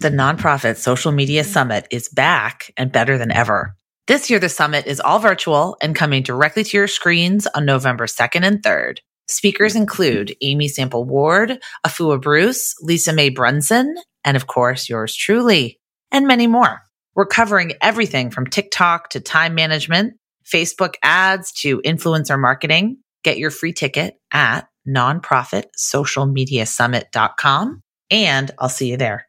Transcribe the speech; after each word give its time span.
The 0.00 0.10
Nonprofit 0.10 0.76
Social 0.76 1.10
Media 1.10 1.42
Summit 1.42 1.88
is 1.90 2.08
back 2.08 2.72
and 2.76 2.92
better 2.92 3.18
than 3.18 3.32
ever. 3.32 3.74
This 4.06 4.30
year, 4.30 4.38
the 4.38 4.48
summit 4.48 4.86
is 4.86 5.00
all 5.00 5.18
virtual 5.18 5.76
and 5.82 5.92
coming 5.92 6.22
directly 6.22 6.62
to 6.62 6.76
your 6.76 6.86
screens 6.86 7.48
on 7.48 7.64
November 7.64 8.06
2nd 8.06 8.46
and 8.46 8.62
3rd. 8.62 8.98
Speakers 9.26 9.74
include 9.74 10.36
Amy 10.40 10.68
Sample 10.68 11.04
Ward, 11.04 11.60
Afua 11.84 12.22
Bruce, 12.22 12.76
Lisa 12.80 13.12
Mae 13.12 13.30
Brunson, 13.30 13.96
and 14.24 14.36
of 14.36 14.46
course, 14.46 14.88
yours 14.88 15.16
truly, 15.16 15.80
and 16.12 16.28
many 16.28 16.46
more. 16.46 16.82
We're 17.16 17.26
covering 17.26 17.72
everything 17.82 18.30
from 18.30 18.46
TikTok 18.46 19.10
to 19.10 19.18
time 19.18 19.56
management, 19.56 20.14
Facebook 20.46 20.94
ads 21.02 21.50
to 21.62 21.80
influencer 21.80 22.40
marketing. 22.40 22.98
Get 23.24 23.38
your 23.38 23.50
free 23.50 23.72
ticket 23.72 24.14
at 24.30 24.68
nonprofitsocialmediasummit.com 24.86 27.82
and 28.10 28.50
I'll 28.58 28.68
see 28.68 28.90
you 28.90 28.96
there. 28.96 29.27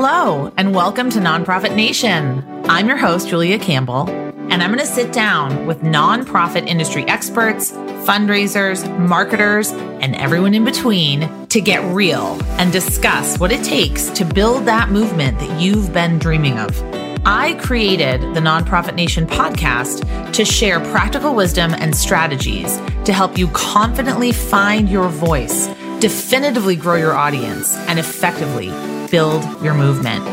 Hello, 0.00 0.52
and 0.56 0.76
welcome 0.76 1.10
to 1.10 1.18
Nonprofit 1.18 1.74
Nation. 1.74 2.44
I'm 2.66 2.86
your 2.86 2.96
host, 2.96 3.28
Julia 3.28 3.58
Campbell, 3.58 4.08
and 4.08 4.62
I'm 4.62 4.72
going 4.72 4.78
to 4.78 4.86
sit 4.86 5.12
down 5.12 5.66
with 5.66 5.80
nonprofit 5.80 6.68
industry 6.68 7.02
experts, 7.08 7.72
fundraisers, 7.72 8.88
marketers, 8.96 9.72
and 9.72 10.14
everyone 10.14 10.54
in 10.54 10.64
between 10.64 11.48
to 11.48 11.60
get 11.60 11.82
real 11.92 12.40
and 12.60 12.70
discuss 12.70 13.40
what 13.40 13.50
it 13.50 13.64
takes 13.64 14.08
to 14.10 14.24
build 14.24 14.66
that 14.66 14.90
movement 14.90 15.40
that 15.40 15.60
you've 15.60 15.92
been 15.92 16.20
dreaming 16.20 16.60
of. 16.60 16.80
I 17.26 17.58
created 17.60 18.20
the 18.20 18.40
Nonprofit 18.40 18.94
Nation 18.94 19.26
podcast 19.26 20.32
to 20.32 20.44
share 20.44 20.78
practical 20.92 21.34
wisdom 21.34 21.74
and 21.74 21.96
strategies 21.96 22.76
to 23.04 23.12
help 23.12 23.36
you 23.36 23.48
confidently 23.48 24.30
find 24.30 24.88
your 24.88 25.08
voice, 25.08 25.66
definitively 25.98 26.76
grow 26.76 26.94
your 26.94 27.14
audience, 27.14 27.76
and 27.88 27.98
effectively 27.98 28.70
build 29.10 29.42
your 29.62 29.74
movement. 29.74 30.24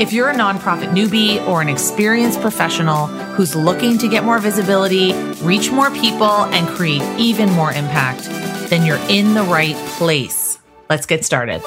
If 0.00 0.12
you're 0.12 0.30
a 0.30 0.34
nonprofit 0.34 0.92
newbie 0.92 1.46
or 1.46 1.60
an 1.60 1.68
experienced 1.68 2.40
professional 2.40 3.06
who's 3.06 3.54
looking 3.54 3.98
to 3.98 4.08
get 4.08 4.24
more 4.24 4.38
visibility, 4.38 5.12
reach 5.42 5.70
more 5.70 5.90
people, 5.90 6.24
and 6.24 6.66
create 6.68 7.02
even 7.18 7.50
more 7.50 7.72
impact, 7.72 8.24
then 8.70 8.86
you're 8.86 9.00
in 9.08 9.34
the 9.34 9.42
right 9.42 9.76
place. 9.98 10.58
Let's 10.88 11.04
get 11.06 11.24
started. 11.24 11.62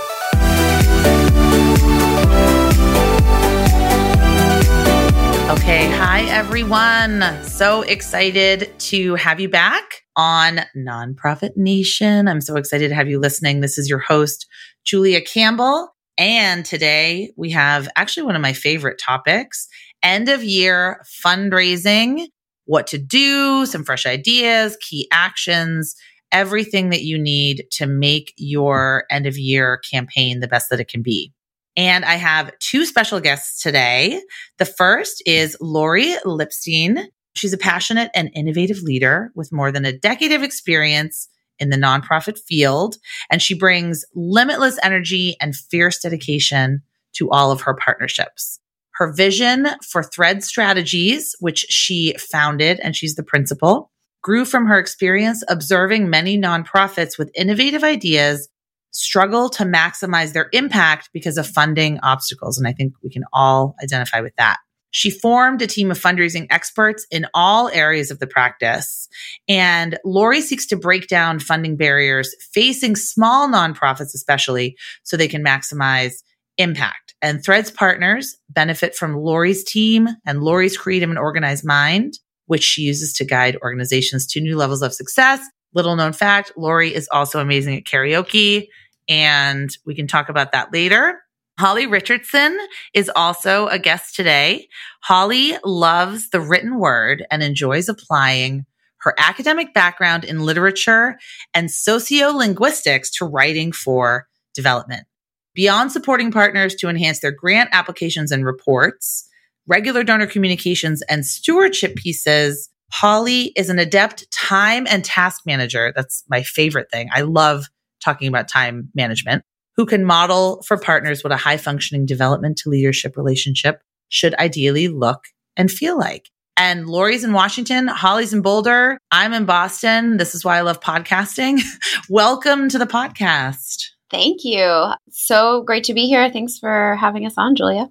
Okay. 5.53 5.87
Hi, 5.91 6.23
everyone. 6.29 7.23
So 7.43 7.83
excited 7.83 8.73
to 8.79 9.15
have 9.15 9.39
you 9.39 9.47
back 9.47 10.01
on 10.15 10.61
Nonprofit 10.75 11.51
Nation. 11.55 12.27
I'm 12.27 12.41
so 12.41 12.55
excited 12.57 12.89
to 12.89 12.95
have 12.95 13.07
you 13.07 13.19
listening. 13.19 13.61
This 13.61 13.77
is 13.77 13.87
your 13.87 13.99
host, 13.99 14.47
Julia 14.83 15.21
Campbell. 15.21 15.95
And 16.17 16.65
today 16.65 17.31
we 17.35 17.51
have 17.51 17.89
actually 17.95 18.23
one 18.23 18.35
of 18.35 18.41
my 18.41 18.53
favorite 18.53 18.99
topics 18.99 19.67
end 20.03 20.29
of 20.29 20.43
year 20.43 21.03
fundraising, 21.25 22.27
what 22.65 22.87
to 22.87 22.97
do, 22.97 23.65
some 23.65 23.83
fresh 23.83 24.05
ideas, 24.05 24.77
key 24.81 25.07
actions, 25.11 25.95
everything 26.31 26.89
that 26.89 27.03
you 27.03 27.17
need 27.17 27.63
to 27.71 27.87
make 27.87 28.33
your 28.37 29.05
end 29.09 29.25
of 29.25 29.37
year 29.37 29.79
campaign 29.89 30.39
the 30.39 30.47
best 30.47 30.69
that 30.69 30.79
it 30.79 30.87
can 30.87 31.01
be. 31.01 31.31
And 31.75 32.05
I 32.05 32.15
have 32.15 32.51
two 32.59 32.85
special 32.85 33.19
guests 33.19 33.61
today. 33.61 34.21
The 34.59 34.65
first 34.65 35.23
is 35.25 35.57
Lori 35.59 36.13
Lipstein. 36.25 37.05
She's 37.35 37.53
a 37.53 37.57
passionate 37.57 38.11
and 38.13 38.29
innovative 38.35 38.83
leader 38.83 39.31
with 39.35 39.51
more 39.51 39.71
than 39.71 39.85
a 39.85 39.97
decade 39.97 40.31
of 40.31 40.43
experience 40.43 41.29
in 41.63 41.69
the 41.69 41.77
nonprofit 41.77 42.37
field, 42.37 42.97
and 43.31 43.41
she 43.41 43.55
brings 43.55 44.05
limitless 44.13 44.77
energy 44.83 45.35
and 45.41 45.55
fierce 45.55 45.99
dedication 45.99 46.83
to 47.13 47.31
all 47.31 47.51
of 47.51 47.61
her 47.61 47.73
partnerships. 47.73 48.59
Her 48.95 49.11
vision 49.11 49.67
for 49.81 50.03
Thread 50.03 50.43
Strategies, 50.43 51.35
which 51.39 51.65
she 51.69 52.13
founded 52.19 52.79
and 52.81 52.95
she's 52.95 53.15
the 53.15 53.23
principal, 53.23 53.89
grew 54.21 54.45
from 54.45 54.67
her 54.67 54.77
experience 54.77 55.43
observing 55.49 56.09
many 56.09 56.37
nonprofits 56.37 57.17
with 57.17 57.31
innovative 57.35 57.83
ideas 57.83 58.49
struggle 58.91 59.49
to 59.49 59.63
maximize 59.63 60.33
their 60.33 60.49
impact 60.53 61.09
because 61.13 61.37
of 61.37 61.47
funding 61.47 61.99
obstacles. 62.03 62.59
And 62.59 62.67
I 62.67 62.73
think 62.73 62.93
we 63.03 63.09
can 63.09 63.23
all 63.33 63.75
identify 63.81 64.21
with 64.21 64.35
that. 64.37 64.57
She 64.93 65.09
formed 65.09 65.61
a 65.61 65.67
team 65.67 65.89
of 65.89 65.99
fundraising 65.99 66.45
experts 66.51 67.05
in 67.09 67.25
all 67.33 67.67
areas 67.69 68.11
of 68.11 68.19
the 68.19 68.27
practice. 68.27 69.09
And 69.49 69.97
Lori 70.05 70.39
seeks 70.39 70.67
to 70.67 70.77
break 70.77 71.07
down 71.07 71.39
funding 71.39 71.75
barriers 71.75 72.35
facing 72.53 72.95
small 72.95 73.49
nonprofits, 73.49 74.13
especially 74.13 74.77
so 75.01 75.17
they 75.17 75.27
can 75.27 75.43
maximize 75.43 76.21
impact. 76.59 77.15
And 77.23 77.43
Threads 77.43 77.71
partners 77.71 78.37
benefit 78.51 78.95
from 78.95 79.15
Lori's 79.15 79.63
team 79.63 80.09
and 80.27 80.43
Lori's 80.43 80.77
creative 80.77 81.09
and 81.09 81.17
organized 81.17 81.65
mind, 81.65 82.19
which 82.45 82.63
she 82.63 82.83
uses 82.83 83.13
to 83.13 83.25
guide 83.25 83.57
organizations 83.63 84.27
to 84.27 84.41
new 84.41 84.55
levels 84.55 84.83
of 84.83 84.93
success. 84.93 85.39
Little 85.73 85.95
known 85.95 86.13
fact, 86.13 86.51
Lori 86.55 86.93
is 86.93 87.09
also 87.11 87.39
amazing 87.39 87.75
at 87.75 87.85
karaoke. 87.85 88.67
And 89.09 89.75
we 89.87 89.95
can 89.95 90.05
talk 90.05 90.29
about 90.29 90.51
that 90.51 90.71
later. 90.71 91.19
Holly 91.59 91.85
Richardson 91.85 92.57
is 92.93 93.11
also 93.15 93.67
a 93.67 93.77
guest 93.77 94.15
today. 94.15 94.67
Holly 95.01 95.55
loves 95.63 96.29
the 96.29 96.41
written 96.41 96.79
word 96.79 97.25
and 97.29 97.43
enjoys 97.43 97.87
applying 97.87 98.65
her 99.01 99.13
academic 99.19 99.73
background 99.73 100.23
in 100.23 100.39
literature 100.39 101.19
and 101.53 101.69
sociolinguistics 101.69 103.11
to 103.17 103.25
writing 103.25 103.71
for 103.71 104.27
development. 104.55 105.05
Beyond 105.53 105.91
supporting 105.91 106.31
partners 106.31 106.73
to 106.75 106.89
enhance 106.89 107.19
their 107.19 107.31
grant 107.31 107.69
applications 107.71 108.31
and 108.31 108.45
reports, 108.45 109.29
regular 109.67 110.03
donor 110.03 110.25
communications, 110.25 111.03
and 111.03 111.23
stewardship 111.25 111.95
pieces, 111.95 112.69
Holly 112.91 113.53
is 113.55 113.69
an 113.69 113.77
adept 113.77 114.31
time 114.31 114.87
and 114.89 115.05
task 115.05 115.41
manager. 115.45 115.93
That's 115.95 116.23
my 116.29 116.41
favorite 116.41 116.89
thing. 116.91 117.09
I 117.13 117.21
love 117.21 117.67
talking 118.01 118.27
about 118.27 118.47
time 118.47 118.89
management 118.95 119.43
who 119.75 119.85
can 119.85 120.03
model 120.05 120.61
for 120.63 120.77
partners 120.77 121.23
what 121.23 121.33
a 121.33 121.37
high 121.37 121.57
functioning 121.57 122.05
development 122.05 122.57
to 122.57 122.69
leadership 122.69 123.17
relationship 123.17 123.81
should 124.09 124.35
ideally 124.35 124.87
look 124.87 125.25
and 125.57 125.71
feel 125.71 125.97
like. 125.97 126.29
And 126.55 126.87
Lori's 126.87 127.23
in 127.23 127.33
Washington, 127.33 127.87
Holly's 127.87 128.33
in 128.33 128.41
Boulder, 128.41 128.99
I'm 129.11 129.33
in 129.33 129.45
Boston. 129.45 130.17
This 130.17 130.35
is 130.35 130.45
why 130.45 130.57
I 130.57 130.61
love 130.61 130.79
podcasting. 130.79 131.61
Welcome 132.09 132.69
to 132.69 132.77
the 132.77 132.85
podcast. 132.85 133.85
Thank 134.11 134.43
you. 134.43 134.91
So 135.09 135.63
great 135.63 135.85
to 135.85 135.95
be 135.95 136.05
here. 136.05 136.29
Thanks 136.29 136.59
for 136.59 136.95
having 136.99 137.25
us 137.25 137.33
on, 137.37 137.55
Julia. 137.55 137.89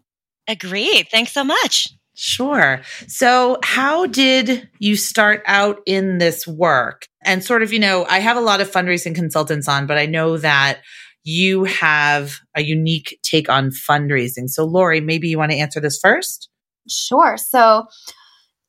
Uh, 0.49 0.53
Agreed. 0.53 1.09
Thanks 1.11 1.33
so 1.33 1.43
much. 1.43 1.89
Sure. 2.15 2.83
So, 3.09 3.59
how 3.63 4.07
did 4.07 4.69
you 4.79 4.97
start 4.97 5.43
out 5.47 5.81
in 5.87 6.19
this 6.19 6.47
work? 6.47 7.07
And 7.25 7.43
sort 7.43 7.63
of, 7.63 7.73
you 7.73 7.79
know, 7.79 8.05
I 8.05 8.19
have 8.19 8.37
a 8.37 8.41
lot 8.41 8.61
of 8.61 8.71
fundraising 8.71 9.15
consultants 9.15 9.67
on, 9.67 9.87
but 9.87 9.97
I 9.97 10.07
know 10.07 10.37
that 10.37 10.81
you 11.25 11.65
have 11.65 12.39
a 12.57 12.63
unique 12.63 13.19
take 13.23 13.49
on 13.49 13.71
fundraising. 13.71 14.49
So, 14.49 14.65
Lori, 14.65 15.01
maybe 15.01 15.29
you 15.29 15.39
want 15.39 15.53
to 15.53 15.59
answer 15.59 15.81
this 15.81 15.99
first? 15.99 16.49
Sure. 16.89 17.37
So, 17.37 17.87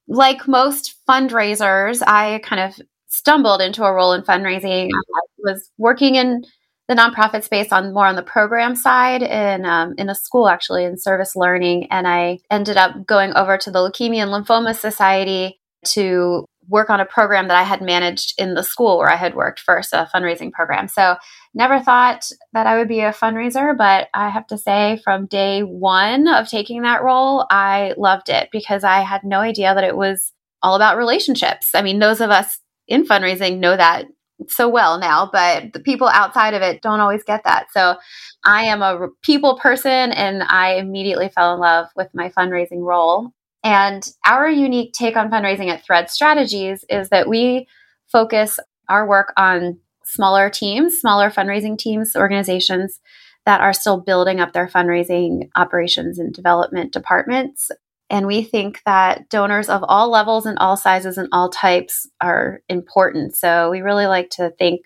like 0.07 0.47
most 0.47 0.95
fundraisers, 1.09 2.01
I 2.05 2.39
kind 2.39 2.61
of 2.61 2.79
stumbled 3.07 3.61
into 3.61 3.83
a 3.83 3.93
role 3.93 4.13
in 4.13 4.21
fundraising. 4.21 4.89
I 4.91 5.51
was 5.51 5.69
working 5.77 6.15
in 6.15 6.43
the 6.87 6.95
nonprofit 6.95 7.43
space 7.43 7.71
on 7.71 7.93
more 7.93 8.05
on 8.05 8.15
the 8.15 8.23
program 8.23 8.75
side 8.75 9.23
in 9.23 9.65
um, 9.65 9.93
in 9.97 10.09
a 10.09 10.15
school 10.15 10.49
actually 10.49 10.83
in 10.83 10.97
service 10.97 11.35
learning, 11.35 11.87
and 11.89 12.07
I 12.07 12.39
ended 12.51 12.77
up 12.77 13.05
going 13.05 13.33
over 13.35 13.57
to 13.57 13.71
the 13.71 13.79
Leukemia 13.79 14.23
and 14.23 14.31
Lymphoma 14.31 14.75
Society 14.75 15.59
to 15.85 16.45
work 16.67 16.89
on 16.89 16.99
a 16.99 17.05
program 17.05 17.47
that 17.47 17.57
I 17.57 17.63
had 17.63 17.81
managed 17.81 18.33
in 18.37 18.53
the 18.53 18.63
school 18.63 18.97
where 18.97 19.09
I 19.09 19.15
had 19.15 19.35
worked 19.35 19.59
first, 19.59 19.93
a 19.93 20.09
fundraising 20.13 20.51
program. 20.51 20.87
So 20.87 21.17
never 21.53 21.79
thought 21.79 22.29
that 22.53 22.67
I 22.67 22.77
would 22.77 22.87
be 22.87 23.01
a 23.01 23.11
fundraiser, 23.11 23.77
but 23.77 24.07
I 24.13 24.29
have 24.29 24.47
to 24.47 24.57
say 24.57 24.99
from 25.03 25.27
day 25.27 25.61
one 25.61 26.27
of 26.27 26.47
taking 26.47 26.83
that 26.83 27.03
role, 27.03 27.45
I 27.49 27.93
loved 27.97 28.29
it 28.29 28.49
because 28.51 28.83
I 28.83 29.01
had 29.01 29.23
no 29.23 29.39
idea 29.39 29.73
that 29.73 29.83
it 29.83 29.97
was 29.97 30.31
all 30.61 30.75
about 30.75 30.97
relationships. 30.97 31.71
I 31.73 31.81
mean, 31.81 31.99
those 31.99 32.21
of 32.21 32.29
us 32.29 32.59
in 32.87 33.05
fundraising 33.05 33.59
know 33.59 33.75
that 33.75 34.05
so 34.47 34.67
well 34.67 34.99
now, 34.99 35.29
but 35.31 35.73
the 35.73 35.79
people 35.79 36.07
outside 36.07 36.53
of 36.53 36.61
it 36.61 36.81
don't 36.81 36.99
always 36.99 37.23
get 37.23 37.43
that. 37.43 37.67
So 37.71 37.97
I 38.45 38.63
am 38.63 38.81
a 38.81 39.07
people 39.21 39.59
person 39.59 40.11
and 40.11 40.43
I 40.43 40.75
immediately 40.75 41.29
fell 41.29 41.53
in 41.53 41.59
love 41.59 41.87
with 41.95 42.09
my 42.13 42.29
fundraising 42.29 42.81
role. 42.81 43.31
And 43.63 44.07
our 44.25 44.49
unique 44.49 44.93
take 44.93 45.15
on 45.15 45.31
fundraising 45.31 45.69
at 45.69 45.85
Thread 45.85 46.09
Strategies 46.09 46.83
is 46.89 47.09
that 47.09 47.29
we 47.29 47.67
focus 48.11 48.59
our 48.89 49.07
work 49.07 49.33
on 49.37 49.79
smaller 50.03 50.49
teams, 50.49 50.99
smaller 50.99 51.29
fundraising 51.29 51.77
teams, 51.77 52.15
organizations 52.15 52.99
that 53.45 53.61
are 53.61 53.73
still 53.73 53.99
building 53.99 54.39
up 54.39 54.53
their 54.53 54.67
fundraising 54.67 55.49
operations 55.55 56.19
and 56.19 56.33
development 56.33 56.91
departments. 56.91 57.71
And 58.09 58.27
we 58.27 58.43
think 58.43 58.81
that 58.85 59.29
donors 59.29 59.69
of 59.69 59.83
all 59.83 60.09
levels 60.09 60.45
and 60.45 60.57
all 60.59 60.77
sizes 60.77 61.17
and 61.17 61.29
all 61.31 61.49
types 61.49 62.07
are 62.21 62.61
important. 62.69 63.35
So 63.35 63.71
we 63.71 63.81
really 63.81 64.05
like 64.05 64.29
to 64.31 64.51
think 64.51 64.81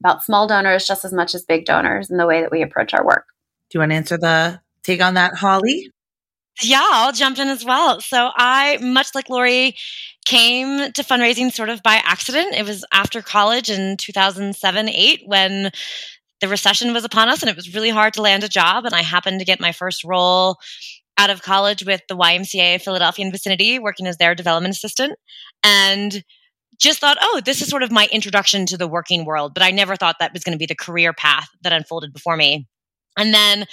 about 0.00 0.24
small 0.24 0.46
donors 0.46 0.86
just 0.86 1.04
as 1.04 1.12
much 1.12 1.34
as 1.34 1.44
big 1.44 1.64
donors 1.64 2.10
in 2.10 2.16
the 2.16 2.26
way 2.26 2.42
that 2.42 2.50
we 2.50 2.62
approach 2.62 2.92
our 2.92 3.04
work. 3.04 3.26
Do 3.70 3.78
you 3.78 3.80
want 3.80 3.92
to 3.92 3.96
answer 3.96 4.18
the 4.18 4.60
take 4.82 5.00
on 5.00 5.14
that, 5.14 5.34
Holly? 5.34 5.90
Yeah, 6.62 6.82
I'll 6.84 7.12
jump 7.12 7.38
in 7.38 7.48
as 7.48 7.64
well. 7.64 8.00
So 8.00 8.30
I, 8.34 8.78
much 8.80 9.14
like 9.14 9.28
Lori, 9.28 9.76
came 10.24 10.90
to 10.92 11.02
fundraising 11.02 11.52
sort 11.52 11.68
of 11.68 11.82
by 11.82 12.00
accident. 12.04 12.54
It 12.54 12.64
was 12.64 12.84
after 12.92 13.22
college 13.22 13.70
in 13.70 13.96
2007 13.98 14.88
8 14.88 15.22
when 15.26 15.70
the 16.40 16.48
recession 16.48 16.92
was 16.92 17.04
upon 17.04 17.28
us 17.28 17.42
and 17.42 17.50
it 17.50 17.56
was 17.56 17.74
really 17.74 17.90
hard 17.90 18.14
to 18.14 18.22
land 18.22 18.44
a 18.44 18.48
job. 18.48 18.84
And 18.86 18.94
I 18.94 19.02
happened 19.02 19.38
to 19.40 19.44
get 19.44 19.60
my 19.60 19.72
first 19.72 20.02
role 20.04 20.56
out 21.18 21.30
of 21.30 21.42
college 21.42 21.84
with 21.84 22.02
the 22.08 22.16
YMCA 22.16 22.80
Philadelphia 22.82 23.24
and 23.24 23.32
vicinity, 23.32 23.78
working 23.78 24.06
as 24.06 24.16
their 24.16 24.34
development 24.34 24.74
assistant. 24.74 25.14
And 25.62 26.22
just 26.78 27.00
thought, 27.00 27.16
oh, 27.20 27.40
this 27.44 27.62
is 27.62 27.68
sort 27.68 27.82
of 27.82 27.90
my 27.90 28.06
introduction 28.12 28.66
to 28.66 28.76
the 28.76 28.88
working 28.88 29.24
world. 29.24 29.54
But 29.54 29.62
I 29.62 29.70
never 29.70 29.96
thought 29.96 30.16
that 30.20 30.32
was 30.34 30.44
going 30.44 30.52
to 30.52 30.58
be 30.58 30.66
the 30.66 30.74
career 30.74 31.12
path 31.14 31.48
that 31.62 31.72
unfolded 31.72 32.12
before 32.12 32.36
me. 32.36 32.66
And 33.16 33.32
then 33.32 33.66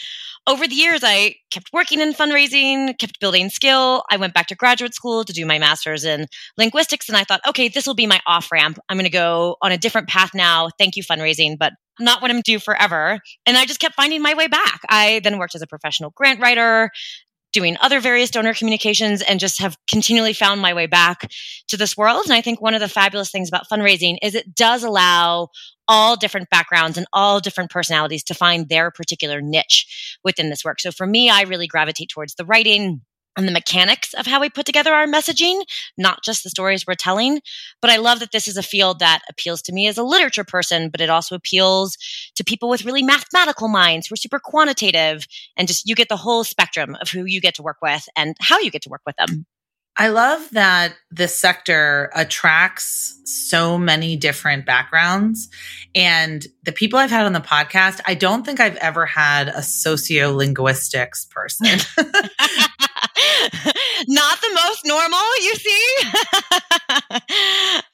over 0.45 0.67
the 0.67 0.75
years, 0.75 1.01
I 1.03 1.35
kept 1.51 1.71
working 1.71 2.01
in 2.01 2.13
fundraising, 2.13 2.97
kept 2.99 3.19
building 3.19 3.49
skill. 3.49 4.03
I 4.09 4.17
went 4.17 4.33
back 4.33 4.47
to 4.47 4.55
graduate 4.55 4.93
school 4.93 5.23
to 5.23 5.31
do 5.31 5.45
my 5.45 5.57
master's 5.57 6.03
in 6.03 6.27
linguistics. 6.57 7.07
And 7.07 7.17
I 7.17 7.23
thought, 7.23 7.41
okay, 7.47 7.69
this 7.69 7.87
will 7.87 7.93
be 7.93 8.07
my 8.07 8.19
off 8.27 8.51
ramp. 8.51 8.77
I'm 8.89 8.97
going 8.97 9.05
to 9.05 9.09
go 9.09 9.55
on 9.61 9.71
a 9.71 9.77
different 9.77 10.09
path 10.09 10.31
now. 10.33 10.69
Thank 10.77 10.97
you, 10.97 11.03
fundraising, 11.03 11.57
but 11.57 11.73
not 11.99 12.21
what 12.21 12.31
I'm 12.31 12.41
due 12.41 12.59
forever. 12.59 13.19
And 13.45 13.57
I 13.57 13.65
just 13.65 13.79
kept 13.79 13.95
finding 13.95 14.21
my 14.21 14.33
way 14.33 14.47
back. 14.47 14.81
I 14.89 15.21
then 15.23 15.37
worked 15.37 15.55
as 15.55 15.61
a 15.61 15.67
professional 15.67 16.11
grant 16.15 16.41
writer, 16.41 16.89
doing 17.53 17.77
other 17.79 17.99
various 17.99 18.31
donor 18.31 18.53
communications 18.53 19.21
and 19.21 19.39
just 19.39 19.61
have 19.61 19.77
continually 19.87 20.33
found 20.33 20.59
my 20.59 20.73
way 20.73 20.87
back 20.87 21.31
to 21.67 21.77
this 21.77 21.95
world. 21.95 22.25
And 22.25 22.33
I 22.33 22.41
think 22.41 22.59
one 22.59 22.73
of 22.73 22.81
the 22.81 22.89
fabulous 22.89 23.31
things 23.31 23.47
about 23.47 23.69
fundraising 23.71 24.17
is 24.21 24.35
it 24.35 24.53
does 24.55 24.83
allow 24.83 25.49
all 25.87 26.15
different 26.15 26.49
backgrounds 26.49 26.97
and 26.97 27.07
all 27.13 27.39
different 27.39 27.69
personalities 27.69 28.23
to 28.25 28.33
find 28.33 28.67
their 28.67 28.89
particular 28.89 29.41
niche 29.41 30.17
within 30.23 30.49
this 30.49 30.65
work. 30.65 30.79
So 30.79 30.91
for 30.91 31.05
me, 31.05 31.29
I 31.29 31.43
really 31.43 31.67
gravitate 31.67 32.09
towards 32.09 32.35
the 32.35 32.45
writing 32.45 33.01
and 33.35 33.47
the 33.47 33.51
mechanics 33.51 34.13
of 34.13 34.25
how 34.25 34.39
we 34.39 34.49
put 34.49 34.65
together 34.65 34.93
our 34.93 35.07
messaging, 35.07 35.61
not 35.97 36.23
just 36.23 36.43
the 36.43 36.49
stories 36.49 36.85
we're 36.85 36.95
telling. 36.95 37.41
But 37.81 37.91
I 37.91 37.97
love 37.97 38.19
that 38.19 38.31
this 38.31 38.47
is 38.47 38.57
a 38.57 38.63
field 38.63 38.99
that 38.99 39.21
appeals 39.29 39.61
to 39.63 39.73
me 39.73 39.87
as 39.87 39.97
a 39.97 40.03
literature 40.03 40.43
person, 40.43 40.89
but 40.89 41.01
it 41.01 41.09
also 41.09 41.35
appeals 41.35 41.97
to 42.35 42.43
people 42.43 42.69
with 42.69 42.85
really 42.85 43.03
mathematical 43.03 43.67
minds 43.67 44.07
who 44.07 44.13
are 44.13 44.17
super 44.17 44.39
quantitative 44.39 45.27
and 45.57 45.67
just 45.67 45.87
you 45.87 45.95
get 45.95 46.09
the 46.09 46.17
whole 46.17 46.43
spectrum 46.43 46.95
of 47.01 47.09
who 47.09 47.25
you 47.25 47.41
get 47.41 47.55
to 47.55 47.63
work 47.63 47.77
with 47.81 48.07
and 48.15 48.35
how 48.39 48.59
you 48.59 48.71
get 48.71 48.81
to 48.83 48.89
work 48.89 49.01
with 49.05 49.15
them. 49.17 49.45
I 49.95 50.09
love 50.09 50.49
that 50.51 50.95
this 51.11 51.35
sector 51.35 52.09
attracts 52.15 53.19
so 53.25 53.77
many 53.77 54.15
different 54.15 54.65
backgrounds. 54.65 55.49
And 55.93 56.45
the 56.63 56.71
people 56.71 56.97
I've 56.97 57.11
had 57.11 57.27
on 57.27 57.33
the 57.33 57.39
podcast, 57.39 58.01
I 58.07 58.15
don't 58.15 58.43
think 58.43 58.59
I've 58.59 58.75
ever 58.77 59.05
had 59.05 59.49
a 59.49 59.59
sociolinguistics 59.59 61.29
person. 61.29 61.67
Not 64.07 64.41
the 64.41 64.51
most 64.55 64.85
normal, 64.85 65.19
you 65.41 65.55
see? 65.55 65.95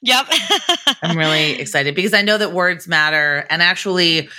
yep. 0.02 0.26
I'm 1.02 1.18
really 1.18 1.60
excited 1.60 1.94
because 1.94 2.14
I 2.14 2.22
know 2.22 2.38
that 2.38 2.52
words 2.52 2.88
matter. 2.88 3.46
And 3.50 3.60
actually, 3.62 4.30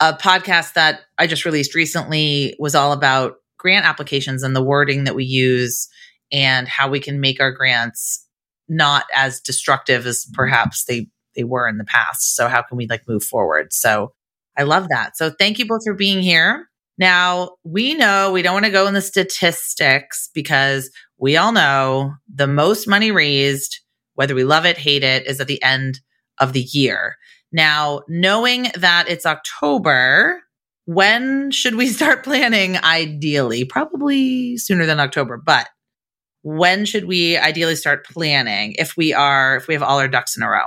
a 0.00 0.14
podcast 0.14 0.72
that 0.72 1.02
I 1.18 1.26
just 1.26 1.44
released 1.44 1.74
recently 1.74 2.56
was 2.58 2.74
all 2.74 2.92
about 2.92 3.36
grant 3.58 3.84
applications 3.84 4.42
and 4.42 4.56
the 4.56 4.62
wording 4.62 5.04
that 5.04 5.14
we 5.14 5.24
use 5.24 5.88
and 6.32 6.68
how 6.68 6.88
we 6.88 7.00
can 7.00 7.20
make 7.20 7.40
our 7.40 7.52
grants 7.52 8.26
not 8.68 9.04
as 9.14 9.40
destructive 9.40 10.06
as 10.06 10.24
mm-hmm. 10.24 10.34
perhaps 10.34 10.84
they 10.84 11.08
they 11.36 11.44
were 11.44 11.68
in 11.68 11.78
the 11.78 11.84
past. 11.84 12.34
So 12.34 12.48
how 12.48 12.62
can 12.62 12.76
we 12.76 12.86
like 12.88 13.06
move 13.06 13.22
forward? 13.22 13.72
So 13.72 14.12
I 14.58 14.64
love 14.64 14.88
that. 14.88 15.16
So 15.16 15.30
thank 15.30 15.58
you 15.58 15.66
both 15.66 15.84
for 15.84 15.94
being 15.94 16.22
here. 16.22 16.68
Now, 16.98 17.52
we 17.64 17.94
know 17.94 18.32
we 18.32 18.42
don't 18.42 18.52
want 18.52 18.66
to 18.66 18.72
go 18.72 18.86
in 18.86 18.94
the 18.94 19.00
statistics 19.00 20.28
because 20.34 20.90
we 21.18 21.36
all 21.36 21.52
know 21.52 22.14
the 22.32 22.48
most 22.48 22.88
money 22.88 23.10
raised, 23.10 23.80
whether 24.14 24.34
we 24.34 24.44
love 24.44 24.66
it, 24.66 24.76
hate 24.76 25.04
it, 25.04 25.26
is 25.26 25.40
at 25.40 25.46
the 25.46 25.62
end 25.62 26.00
of 26.38 26.52
the 26.52 26.60
year. 26.60 27.16
Now, 27.52 28.02
knowing 28.08 28.66
that 28.74 29.08
it's 29.08 29.24
October, 29.24 30.42
when 30.84 31.50
should 31.52 31.76
we 31.76 31.86
start 31.88 32.24
planning 32.24 32.76
ideally? 32.78 33.64
Probably 33.64 34.56
sooner 34.56 34.84
than 34.84 35.00
October, 35.00 35.36
but 35.38 35.68
when 36.42 36.84
should 36.84 37.04
we 37.04 37.36
ideally 37.36 37.76
start 37.76 38.06
planning 38.06 38.74
if 38.78 38.96
we 38.96 39.12
are 39.12 39.56
if 39.56 39.68
we 39.68 39.74
have 39.74 39.82
all 39.82 39.98
our 39.98 40.08
ducks 40.08 40.36
in 40.36 40.42
a 40.42 40.48
row? 40.48 40.66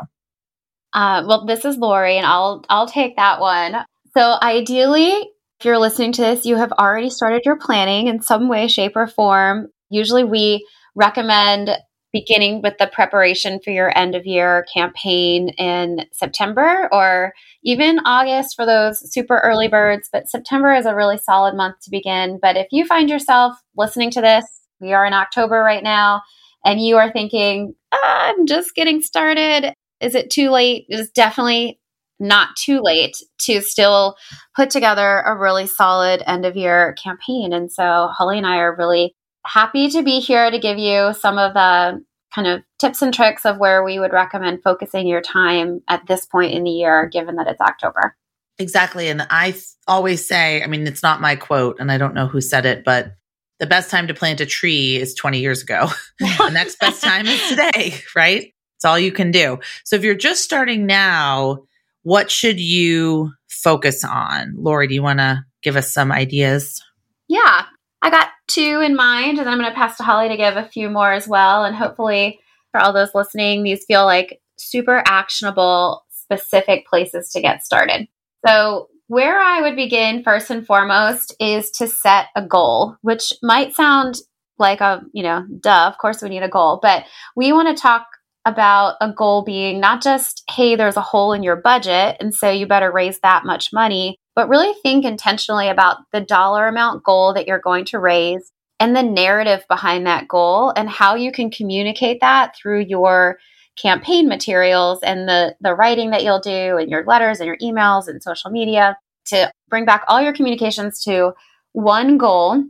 Uh, 0.94 1.24
well, 1.28 1.46
this 1.46 1.66
is 1.66 1.78
Lori, 1.78 2.18
and 2.18 2.26
I'll 2.26 2.64
I'll 2.70 2.88
take 2.88 3.16
that 3.16 3.40
one. 3.40 3.78
So 4.16 4.36
ideally, 4.42 5.12
if 5.60 5.66
you're 5.66 5.80
listening 5.80 6.12
to 6.14 6.22
this, 6.22 6.46
you 6.46 6.56
have 6.58 6.72
already 6.74 7.10
started 7.10 7.44
your 7.46 7.58
planning 7.58 8.08
in 8.08 8.22
some 8.22 8.48
way, 8.48 8.68
shape, 8.68 8.96
or 8.96 9.08
form. 9.08 9.68
Usually, 9.90 10.24
we 10.24 10.68
recommend 10.96 11.72
beginning 12.12 12.62
with 12.62 12.78
the 12.78 12.86
preparation 12.86 13.60
for 13.64 13.72
your 13.72 13.98
end 13.98 14.14
of 14.14 14.28
year 14.28 14.66
campaign 14.72 15.50
in 15.58 16.06
September 16.14 16.88
or 16.92 17.34
even 17.64 17.98
August 18.06 18.56
for 18.56 18.68
those 18.68 19.12
super 19.12 19.40
early 19.40 19.68
birds. 19.68 20.10
But 20.14 20.30
September 20.30 20.74
is 20.76 20.86
a 20.86 20.96
really 20.96 21.18
solid 21.18 21.56
month 21.56 21.78
to 21.82 21.90
begin. 21.90 22.38
But 22.40 22.56
if 22.56 22.68
you 22.70 22.86
find 22.86 23.10
yourself 23.10 23.56
listening 23.76 24.12
to 24.12 24.22
this 24.22 24.46
we 24.80 24.94
are 24.94 25.06
in 25.06 25.14
October 25.14 25.60
right 25.60 25.84
now, 25.84 26.22
and 26.66 26.82
you 26.82 26.98
are 26.98 27.12
thinking, 27.12 27.76
ah, 27.92 28.30
I'm 28.30 28.46
just 28.46 28.76
getting 28.76 29.02
started. 29.02 29.74
Is 30.00 30.16
it 30.16 30.30
too 30.30 30.50
late? 30.50 30.86
It 30.90 31.00
is 31.00 31.12
definitely 31.12 31.80
not 32.20 32.56
too 32.56 32.82
late 32.82 33.18
to 33.42 33.62
still 33.62 34.16
put 34.56 34.70
together 34.70 35.22
a 35.22 35.36
really 35.36 35.68
solid 35.68 36.24
end 36.26 36.46
of 36.46 36.56
year 36.56 36.94
campaign. 36.94 37.52
And 37.54 37.72
so 37.72 38.10
Holly 38.12 38.38
and 38.38 38.48
I 38.48 38.58
are 38.58 38.76
really 38.76 39.16
happy 39.46 39.90
to 39.90 40.04
be 40.04 40.20
here 40.20 40.50
to 40.50 40.60
give 40.60 40.78
you 40.78 41.14
some 41.20 41.38
of 41.38 41.54
the 41.54 42.04
kind 42.34 42.48
of 42.48 42.62
tips 42.80 43.02
and 43.02 43.14
tricks 43.14 43.46
of 43.46 43.58
where 43.58 43.84
we 43.84 44.00
would 44.00 44.14
recommend 44.14 44.64
focusing 44.64 45.06
your 45.06 45.22
time 45.22 45.82
at 45.88 46.06
this 46.08 46.26
point 46.26 46.54
in 46.54 46.64
the 46.64 46.72
year, 46.72 47.08
given 47.08 47.36
that 47.36 47.48
it's 47.48 47.62
October. 47.62 48.16
Exactly. 48.58 49.10
And 49.10 49.26
I 49.30 49.56
always 49.88 50.28
say, 50.28 50.64
I 50.64 50.68
mean, 50.68 50.88
it's 50.88 51.04
not 51.04 51.22
my 51.22 51.36
quote, 51.36 51.78
and 51.80 51.92
I 51.92 51.98
don't 51.98 52.14
know 52.14 52.28
who 52.28 52.42
said 52.42 52.66
it, 52.66 52.84
but 52.84 53.16
the 53.60 53.68
best 53.68 53.90
time 53.90 54.08
to 54.08 54.14
plant 54.14 54.42
a 54.42 54.46
tree 54.46 54.98
is 54.98 55.14
20 55.14 55.40
years 55.40 55.62
ago. 55.62 55.90
the 56.20 56.50
next 56.50 56.80
best 56.80 57.04
time 57.04 57.26
is 57.26 57.50
today, 57.50 57.96
right? 58.16 58.54
It's 58.76 58.86
all 58.86 59.00
you 59.00 59.12
can 59.12 59.32
do. 59.32 59.60
So 59.86 59.96
if 59.96 60.04
you're 60.04 60.16
just 60.16 60.44
starting 60.44 60.86
now, 60.86 61.64
what 62.02 62.30
should 62.30 62.60
you 62.60 63.32
focus 63.48 64.04
on? 64.04 64.56
Lori, 64.58 64.88
do 64.88 64.94
you 64.94 65.04
want 65.04 65.20
to 65.20 65.46
give 65.62 65.78
us 65.78 65.94
some 65.94 66.12
ideas? 66.12 66.84
Yeah, 67.30 67.66
I 68.02 68.10
got 68.10 68.28
two 68.48 68.82
in 68.82 68.96
mind, 68.96 69.38
and 69.38 69.48
then 69.48 69.48
I'm 69.48 69.60
going 69.60 69.72
to 69.72 69.76
pass 69.76 69.98
to 69.98 70.04
Holly 70.04 70.28
to 70.28 70.38
give 70.38 70.58
a 70.58 70.68
few 70.68 70.90
more 70.90 71.14
as 71.14 71.28
well. 71.28 71.64
And 71.64 71.76
hopefully, 71.76 72.40
for 72.72 72.82
all 72.82 72.92
those 72.92 73.16
listening, 73.16 73.64
these 73.64 73.86
feel 73.86 74.06
like 74.06 74.42
super 74.58 75.02
actionable, 75.06 76.04
specific 76.10 76.86
places 76.86 77.30
to 77.32 77.42
get 77.42 77.64
started. 77.64 78.08
So, 78.46 78.90
where 79.14 79.40
I 79.40 79.62
would 79.62 79.76
begin 79.76 80.24
first 80.24 80.50
and 80.50 80.66
foremost 80.66 81.36
is 81.40 81.70
to 81.72 81.88
set 81.88 82.30
a 82.36 82.42
goal, 82.44 82.98
which 83.02 83.32
might 83.44 83.76
sound 83.76 84.16
like 84.58 84.82
a, 84.82 85.04
you 85.14 85.22
know, 85.22 85.46
duh, 85.60 85.88
of 85.88 86.00
course 86.00 86.24
we 86.24 86.30
need 86.30 86.42
a 86.42 86.50
goal, 86.50 86.80
but 86.82 87.06
we 87.36 87.54
want 87.54 87.68
to 87.68 87.80
talk 87.80 88.08
about 88.46 88.96
a 89.02 89.14
goal 89.14 89.44
being 89.44 89.80
not 89.80 90.02
just, 90.02 90.42
hey, 90.50 90.76
there's 90.76 90.98
a 90.98 91.02
hole 91.02 91.32
in 91.32 91.44
your 91.44 91.56
budget, 91.56 92.18
and 92.20 92.34
so 92.34 92.50
you 92.50 92.66
better 92.66 92.92
raise 92.92 93.20
that 93.20 93.46
much 93.46 93.72
money, 93.72 94.18
but 94.36 94.50
really 94.50 94.74
think 94.82 95.06
intentionally 95.06 95.70
about 95.70 95.98
the 96.12 96.20
dollar 96.20 96.68
amount 96.68 97.04
goal 97.04 97.36
that 97.36 97.46
you're 97.46 97.60
going 97.60 97.86
to 97.86 98.00
raise 98.00 98.52
and 98.80 98.96
the 98.96 99.04
narrative 99.04 99.64
behind 99.70 100.08
that 100.08 100.28
goal 100.28 100.74
and 100.76 100.90
how 100.90 101.14
you 101.14 101.32
can 101.32 101.52
communicate 101.52 102.20
that 102.22 102.56
through 102.56 102.80
your 102.80 103.38
campaign 103.76 104.28
materials 104.28 105.00
and 105.04 105.28
the 105.28 105.56
the 105.62 105.74
writing 105.74 106.12
that 106.12 106.24
you'll 106.24 106.40
do 106.40 106.78
and 106.78 106.92
your 106.92 107.04
letters 107.06 107.40
and 107.40 107.48
your 107.48 107.58
emails 107.58 108.08
and 108.08 108.22
social 108.22 108.52
media 108.52 108.96
to 109.26 109.52
bring 109.70 109.86
back 109.86 110.04
all 110.08 110.22
your 110.22 110.34
communications 110.34 111.04
to 111.04 111.34
one 111.72 112.18
goal 112.18 112.64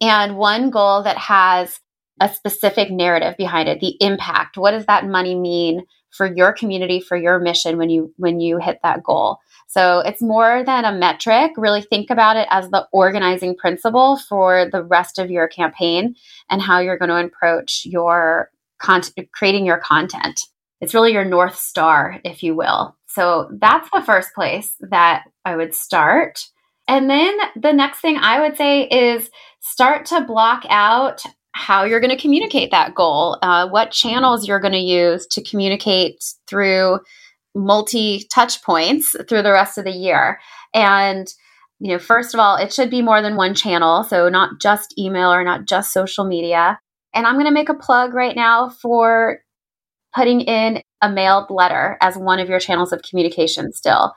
and 0.00 0.36
one 0.36 0.70
goal 0.70 1.02
that 1.02 1.16
has 1.16 1.80
a 2.20 2.28
specific 2.28 2.90
narrative 2.90 3.34
behind 3.36 3.68
it 3.68 3.80
the 3.80 3.96
impact 4.00 4.58
what 4.58 4.72
does 4.72 4.86
that 4.86 5.06
money 5.06 5.34
mean 5.34 5.84
for 6.10 6.26
your 6.26 6.52
community 6.52 7.00
for 7.00 7.16
your 7.16 7.38
mission 7.38 7.78
when 7.78 7.88
you 7.88 8.12
when 8.16 8.40
you 8.40 8.58
hit 8.58 8.78
that 8.82 9.02
goal 9.02 9.38
so 9.68 10.00
it's 10.00 10.20
more 10.20 10.62
than 10.64 10.84
a 10.84 10.92
metric 10.92 11.52
really 11.56 11.80
think 11.80 12.10
about 12.10 12.36
it 12.36 12.46
as 12.50 12.68
the 12.70 12.86
organizing 12.92 13.56
principle 13.56 14.16
for 14.16 14.68
the 14.70 14.82
rest 14.82 15.18
of 15.18 15.30
your 15.30 15.48
campaign 15.48 16.14
and 16.50 16.60
how 16.60 16.80
you're 16.80 16.98
going 16.98 17.08
to 17.08 17.26
approach 17.26 17.82
your 17.86 18.50
content, 18.80 19.30
creating 19.32 19.66
your 19.66 19.78
content. 19.78 20.40
It's 20.80 20.94
really 20.94 21.12
your 21.12 21.24
North 21.24 21.56
Star, 21.56 22.20
if 22.24 22.42
you 22.42 22.54
will. 22.56 22.96
So 23.14 23.48
that's 23.60 23.88
the 23.92 24.02
first 24.02 24.34
place 24.34 24.76
that 24.80 25.24
I 25.44 25.56
would 25.56 25.74
start. 25.74 26.40
And 26.86 27.10
then 27.10 27.36
the 27.56 27.72
next 27.72 28.00
thing 28.00 28.16
I 28.16 28.40
would 28.40 28.56
say 28.56 28.82
is 28.84 29.30
start 29.60 30.06
to 30.06 30.22
block 30.22 30.64
out 30.68 31.22
how 31.52 31.84
you're 31.84 32.00
going 32.00 32.16
to 32.16 32.20
communicate 32.20 32.70
that 32.70 32.94
goal, 32.94 33.38
uh, 33.42 33.68
what 33.68 33.90
channels 33.90 34.46
you're 34.46 34.60
going 34.60 34.72
to 34.72 34.78
use 34.78 35.26
to 35.28 35.42
communicate 35.42 36.22
through 36.46 37.00
multi 37.54 38.28
touch 38.32 38.62
points 38.62 39.16
through 39.28 39.42
the 39.42 39.52
rest 39.52 39.76
of 39.76 39.84
the 39.84 39.90
year. 39.90 40.40
And 40.72 41.26
you 41.80 41.88
know, 41.92 41.98
first 41.98 42.34
of 42.34 42.40
all, 42.40 42.56
it 42.56 42.72
should 42.72 42.90
be 42.90 43.02
more 43.02 43.22
than 43.22 43.36
one 43.36 43.54
channel, 43.54 44.04
so 44.04 44.28
not 44.28 44.60
just 44.60 44.96
email 44.98 45.32
or 45.32 45.42
not 45.42 45.66
just 45.66 45.92
social 45.92 46.24
media. 46.24 46.78
And 47.14 47.26
I'm 47.26 47.36
going 47.36 47.46
to 47.46 47.52
make 47.52 47.70
a 47.70 47.74
plug 47.74 48.12
right 48.12 48.36
now 48.36 48.68
for 48.68 49.40
putting 50.14 50.42
in 50.42 50.82
a 51.02 51.10
mailed 51.10 51.50
letter 51.50 51.96
as 52.00 52.16
one 52.16 52.38
of 52.38 52.48
your 52.48 52.60
channels 52.60 52.92
of 52.92 53.02
communication 53.02 53.72
still. 53.72 54.14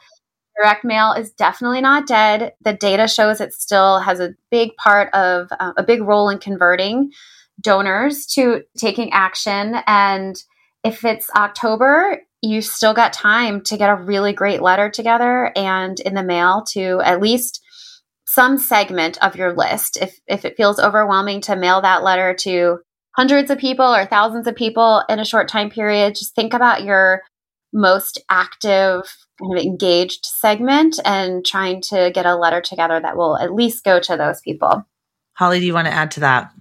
Direct 0.61 0.83
mail 0.83 1.13
is 1.13 1.31
definitely 1.31 1.81
not 1.81 2.07
dead. 2.07 2.53
The 2.61 2.73
data 2.73 3.07
shows 3.07 3.41
it 3.41 3.53
still 3.53 3.99
has 3.99 4.19
a 4.19 4.35
big 4.51 4.75
part 4.75 5.13
of 5.13 5.47
uh, 5.59 5.73
a 5.77 5.83
big 5.83 6.03
role 6.03 6.29
in 6.29 6.37
converting 6.37 7.11
donors 7.59 8.25
to 8.27 8.61
taking 8.77 9.11
action. 9.11 9.77
And 9.87 10.35
if 10.83 11.05
it's 11.05 11.29
October, 11.35 12.21
you 12.41 12.61
still 12.61 12.93
got 12.93 13.13
time 13.13 13.61
to 13.63 13.77
get 13.77 13.89
a 13.89 13.95
really 13.95 14.33
great 14.33 14.61
letter 14.61 14.89
together 14.89 15.51
and 15.55 15.99
in 16.01 16.13
the 16.13 16.23
mail 16.23 16.63
to 16.73 17.01
at 17.03 17.21
least 17.21 17.61
some 18.25 18.57
segment 18.57 19.17
of 19.23 19.35
your 19.35 19.55
list. 19.55 19.97
If, 20.01 20.19
if 20.27 20.43
it 20.43 20.57
feels 20.57 20.79
overwhelming 20.79 21.41
to 21.41 21.55
mail 21.55 21.81
that 21.81 22.03
letter 22.03 22.35
to 22.41 22.79
hundreds 23.15 23.49
of 23.49 23.57
people 23.57 23.85
or 23.85 24.05
thousands 24.05 24.47
of 24.47 24.55
people 24.55 25.03
in 25.09 25.19
a 25.19 25.25
short 25.25 25.47
time 25.47 25.69
period, 25.69 26.15
just 26.15 26.35
think 26.35 26.53
about 26.53 26.83
your 26.83 27.21
most 27.71 28.21
active 28.29 29.03
kind 29.39 29.57
of 29.57 29.63
engaged 29.63 30.25
segment 30.25 30.99
and 31.05 31.45
trying 31.45 31.81
to 31.81 32.11
get 32.13 32.25
a 32.25 32.35
letter 32.35 32.61
together 32.61 32.99
that 32.99 33.17
will 33.17 33.37
at 33.37 33.53
least 33.53 33.83
go 33.83 33.99
to 33.99 34.15
those 34.15 34.41
people. 34.41 34.85
Holly, 35.33 35.59
do 35.59 35.65
you 35.65 35.73
want 35.73 35.87
to 35.87 35.93
add 35.93 36.11
to 36.11 36.19
that? 36.19 36.51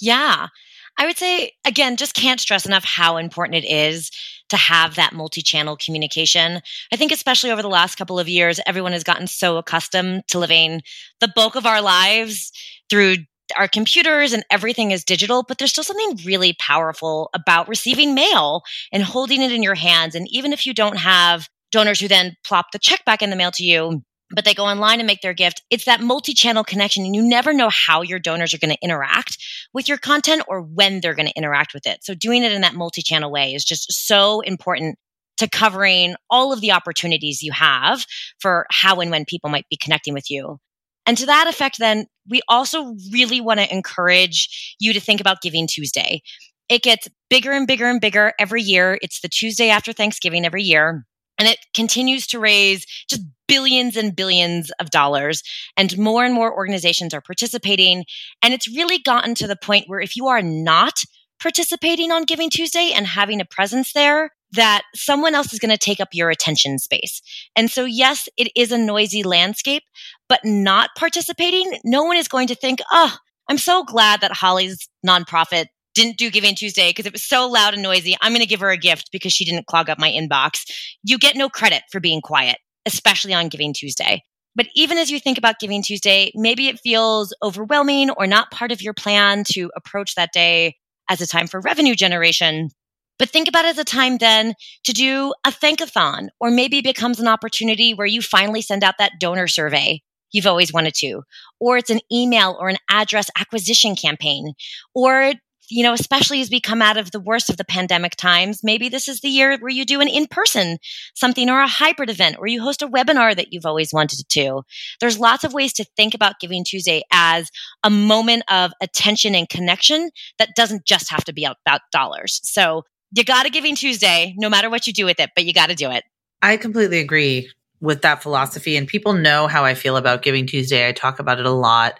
Yeah. 0.00 0.48
I 0.96 1.06
would 1.06 1.16
say, 1.16 1.52
again, 1.64 1.96
just 1.96 2.14
can't 2.14 2.40
stress 2.40 2.66
enough 2.66 2.84
how 2.84 3.16
important 3.16 3.64
it 3.64 3.68
is 3.68 4.10
to 4.48 4.56
have 4.56 4.94
that 4.94 5.12
multi 5.12 5.42
channel 5.42 5.76
communication. 5.76 6.60
I 6.92 6.96
think, 6.96 7.10
especially 7.10 7.50
over 7.50 7.62
the 7.62 7.68
last 7.68 7.96
couple 7.96 8.18
of 8.18 8.28
years, 8.28 8.60
everyone 8.66 8.92
has 8.92 9.02
gotten 9.02 9.26
so 9.26 9.56
accustomed 9.56 10.22
to 10.28 10.38
living 10.38 10.82
the 11.20 11.32
bulk 11.34 11.56
of 11.56 11.66
our 11.66 11.82
lives 11.82 12.52
through 12.90 13.16
our 13.56 13.68
computers 13.68 14.32
and 14.32 14.44
everything 14.50 14.90
is 14.90 15.04
digital, 15.04 15.42
but 15.46 15.58
there's 15.58 15.70
still 15.70 15.84
something 15.84 16.24
really 16.24 16.54
powerful 16.58 17.30
about 17.34 17.68
receiving 17.68 18.14
mail 18.14 18.62
and 18.92 19.02
holding 19.02 19.42
it 19.42 19.52
in 19.52 19.62
your 19.62 19.74
hands. 19.74 20.14
And 20.14 20.26
even 20.30 20.52
if 20.52 20.66
you 20.66 20.74
don't 20.74 20.96
have 20.96 21.48
donors 21.72 22.00
who 22.00 22.08
then 22.08 22.36
plop 22.46 22.66
the 22.72 22.78
check 22.78 23.04
back 23.04 23.22
in 23.22 23.30
the 23.30 23.36
mail 23.36 23.50
to 23.52 23.64
you, 23.64 24.02
but 24.30 24.44
they 24.44 24.54
go 24.54 24.64
online 24.64 25.00
and 25.00 25.06
make 25.06 25.20
their 25.20 25.34
gift. 25.34 25.62
It's 25.70 25.84
that 25.84 26.00
multi 26.00 26.34
channel 26.34 26.64
connection, 26.64 27.04
and 27.04 27.14
you 27.14 27.22
never 27.22 27.52
know 27.52 27.68
how 27.68 28.02
your 28.02 28.18
donors 28.18 28.54
are 28.54 28.58
going 28.58 28.74
to 28.74 28.82
interact 28.82 29.38
with 29.72 29.88
your 29.88 29.98
content 29.98 30.42
or 30.48 30.60
when 30.62 31.00
they're 31.00 31.14
going 31.14 31.28
to 31.28 31.36
interact 31.36 31.74
with 31.74 31.86
it. 31.86 32.02
So, 32.02 32.14
doing 32.14 32.42
it 32.42 32.52
in 32.52 32.62
that 32.62 32.74
multi 32.74 33.02
channel 33.02 33.30
way 33.30 33.54
is 33.54 33.64
just 33.64 33.92
so 34.06 34.40
important 34.40 34.96
to 35.38 35.48
covering 35.48 36.14
all 36.30 36.52
of 36.52 36.60
the 36.60 36.72
opportunities 36.72 37.42
you 37.42 37.52
have 37.52 38.06
for 38.38 38.66
how 38.70 39.00
and 39.00 39.10
when 39.10 39.24
people 39.24 39.50
might 39.50 39.66
be 39.68 39.78
connecting 39.80 40.14
with 40.14 40.30
you. 40.30 40.58
And 41.06 41.18
to 41.18 41.26
that 41.26 41.48
effect, 41.48 41.78
then 41.78 42.06
we 42.28 42.40
also 42.48 42.96
really 43.12 43.40
want 43.40 43.60
to 43.60 43.72
encourage 43.72 44.76
you 44.78 44.92
to 44.92 45.00
think 45.00 45.20
about 45.20 45.42
Giving 45.42 45.66
Tuesday. 45.66 46.22
It 46.68 46.82
gets 46.82 47.08
bigger 47.28 47.52
and 47.52 47.66
bigger 47.66 47.86
and 47.86 48.00
bigger 48.00 48.32
every 48.38 48.62
year. 48.62 48.98
It's 49.02 49.20
the 49.20 49.28
Tuesday 49.28 49.68
after 49.68 49.92
Thanksgiving 49.92 50.44
every 50.44 50.62
year. 50.62 51.04
And 51.38 51.48
it 51.48 51.58
continues 51.74 52.26
to 52.28 52.38
raise 52.38 52.86
just 53.08 53.22
billions 53.48 53.96
and 53.96 54.14
billions 54.14 54.70
of 54.80 54.90
dollars. 54.90 55.42
And 55.76 55.98
more 55.98 56.24
and 56.24 56.32
more 56.32 56.54
organizations 56.54 57.12
are 57.12 57.20
participating. 57.20 58.04
And 58.42 58.54
it's 58.54 58.68
really 58.68 58.98
gotten 58.98 59.34
to 59.36 59.46
the 59.46 59.56
point 59.56 59.88
where 59.88 60.00
if 60.00 60.16
you 60.16 60.28
are 60.28 60.42
not 60.42 60.94
participating 61.40 62.10
on 62.10 62.24
Giving 62.24 62.50
Tuesday 62.50 62.92
and 62.94 63.06
having 63.06 63.40
a 63.40 63.44
presence 63.44 63.92
there, 63.92 64.30
that 64.54 64.82
someone 64.94 65.34
else 65.34 65.52
is 65.52 65.58
going 65.58 65.70
to 65.70 65.78
take 65.78 66.00
up 66.00 66.08
your 66.12 66.30
attention 66.30 66.78
space. 66.78 67.20
And 67.56 67.70
so, 67.70 67.84
yes, 67.84 68.28
it 68.36 68.50
is 68.56 68.72
a 68.72 68.78
noisy 68.78 69.22
landscape, 69.22 69.82
but 70.28 70.40
not 70.44 70.90
participating, 70.96 71.78
no 71.84 72.04
one 72.04 72.16
is 72.16 72.28
going 72.28 72.48
to 72.48 72.54
think, 72.54 72.80
oh, 72.90 73.16
I'm 73.48 73.58
so 73.58 73.84
glad 73.84 74.20
that 74.20 74.32
Holly's 74.32 74.88
nonprofit 75.06 75.66
didn't 75.94 76.18
do 76.18 76.30
Giving 76.30 76.54
Tuesday 76.54 76.90
because 76.90 77.06
it 77.06 77.12
was 77.12 77.24
so 77.24 77.48
loud 77.48 77.74
and 77.74 77.82
noisy. 77.82 78.16
I'm 78.20 78.32
going 78.32 78.40
to 78.40 78.48
give 78.48 78.60
her 78.60 78.70
a 78.70 78.76
gift 78.76 79.10
because 79.12 79.32
she 79.32 79.44
didn't 79.44 79.66
clog 79.66 79.88
up 79.88 79.98
my 79.98 80.10
inbox. 80.10 80.64
You 81.02 81.18
get 81.18 81.36
no 81.36 81.48
credit 81.48 81.82
for 81.92 82.00
being 82.00 82.20
quiet, 82.20 82.56
especially 82.86 83.34
on 83.34 83.48
Giving 83.48 83.72
Tuesday. 83.72 84.22
But 84.56 84.66
even 84.74 84.98
as 84.98 85.10
you 85.10 85.18
think 85.18 85.38
about 85.38 85.58
Giving 85.58 85.82
Tuesday, 85.82 86.32
maybe 86.34 86.68
it 86.68 86.80
feels 86.80 87.34
overwhelming 87.42 88.10
or 88.10 88.26
not 88.26 88.50
part 88.50 88.72
of 88.72 88.82
your 88.82 88.94
plan 88.94 89.44
to 89.52 89.70
approach 89.76 90.14
that 90.14 90.32
day 90.32 90.76
as 91.08 91.20
a 91.20 91.26
time 91.26 91.46
for 91.46 91.60
revenue 91.60 91.94
generation. 91.94 92.70
But 93.18 93.30
think 93.30 93.48
about 93.48 93.64
it 93.64 93.68
as 93.68 93.78
a 93.78 93.84
time 93.84 94.18
then 94.18 94.54
to 94.84 94.92
do 94.92 95.32
a 95.46 95.50
thankathon, 95.50 96.28
or 96.40 96.50
maybe 96.50 96.78
it 96.78 96.84
becomes 96.84 97.20
an 97.20 97.28
opportunity 97.28 97.94
where 97.94 98.06
you 98.06 98.22
finally 98.22 98.62
send 98.62 98.82
out 98.82 98.96
that 98.98 99.12
donor 99.20 99.46
survey 99.46 100.02
you've 100.32 100.46
always 100.46 100.72
wanted 100.72 100.94
to, 100.94 101.22
or 101.60 101.78
it's 101.78 101.90
an 101.90 102.00
email 102.12 102.56
or 102.60 102.68
an 102.68 102.76
address 102.90 103.30
acquisition 103.38 103.94
campaign, 103.94 104.52
or 104.94 105.32
you 105.70 105.82
know, 105.82 105.94
especially 105.94 106.42
as 106.42 106.50
we 106.50 106.60
come 106.60 106.82
out 106.82 106.98
of 106.98 107.10
the 107.10 107.20
worst 107.20 107.48
of 107.48 107.56
the 107.56 107.64
pandemic 107.64 108.16
times, 108.16 108.60
maybe 108.62 108.90
this 108.90 109.08
is 109.08 109.20
the 109.20 109.28
year 109.28 109.56
where 109.58 109.70
you 109.70 109.86
do 109.86 110.00
an 110.00 110.08
in 110.08 110.26
person 110.26 110.76
something 111.14 111.48
or 111.48 111.60
a 111.60 111.66
hybrid 111.66 112.10
event 112.10 112.36
or 112.38 112.46
you 112.46 112.62
host 112.62 112.82
a 112.82 112.88
webinar 112.88 113.34
that 113.34 113.50
you've 113.50 113.64
always 113.64 113.92
wanted 113.92 114.20
to. 114.28 114.62
There's 115.00 115.18
lots 115.18 115.42
of 115.42 115.54
ways 115.54 115.72
to 115.74 115.86
think 115.96 116.14
about 116.14 116.38
Giving 116.38 116.64
Tuesday 116.64 117.02
as 117.10 117.50
a 117.82 117.88
moment 117.88 118.42
of 118.50 118.72
attention 118.82 119.34
and 119.34 119.48
connection 119.48 120.10
that 120.38 120.54
doesn't 120.54 120.84
just 120.84 121.10
have 121.10 121.24
to 121.24 121.32
be 121.32 121.44
about 121.44 121.80
dollars. 121.92 122.40
So 122.42 122.82
you 123.14 123.24
got 123.24 123.44
to 123.44 123.50
Giving 123.50 123.76
Tuesday, 123.76 124.34
no 124.36 124.48
matter 124.48 124.70
what 124.70 124.86
you 124.86 124.92
do 124.92 125.04
with 125.04 125.20
it, 125.20 125.30
but 125.34 125.44
you 125.44 125.52
got 125.52 125.68
to 125.68 125.74
do 125.74 125.90
it. 125.90 126.04
I 126.42 126.56
completely 126.56 126.98
agree 127.00 127.50
with 127.80 128.02
that 128.02 128.22
philosophy. 128.22 128.76
And 128.76 128.88
people 128.88 129.12
know 129.12 129.46
how 129.46 129.64
I 129.64 129.74
feel 129.74 129.96
about 129.96 130.22
Giving 130.22 130.46
Tuesday. 130.46 130.88
I 130.88 130.92
talk 130.92 131.18
about 131.18 131.38
it 131.38 131.46
a 131.46 131.50
lot. 131.50 131.98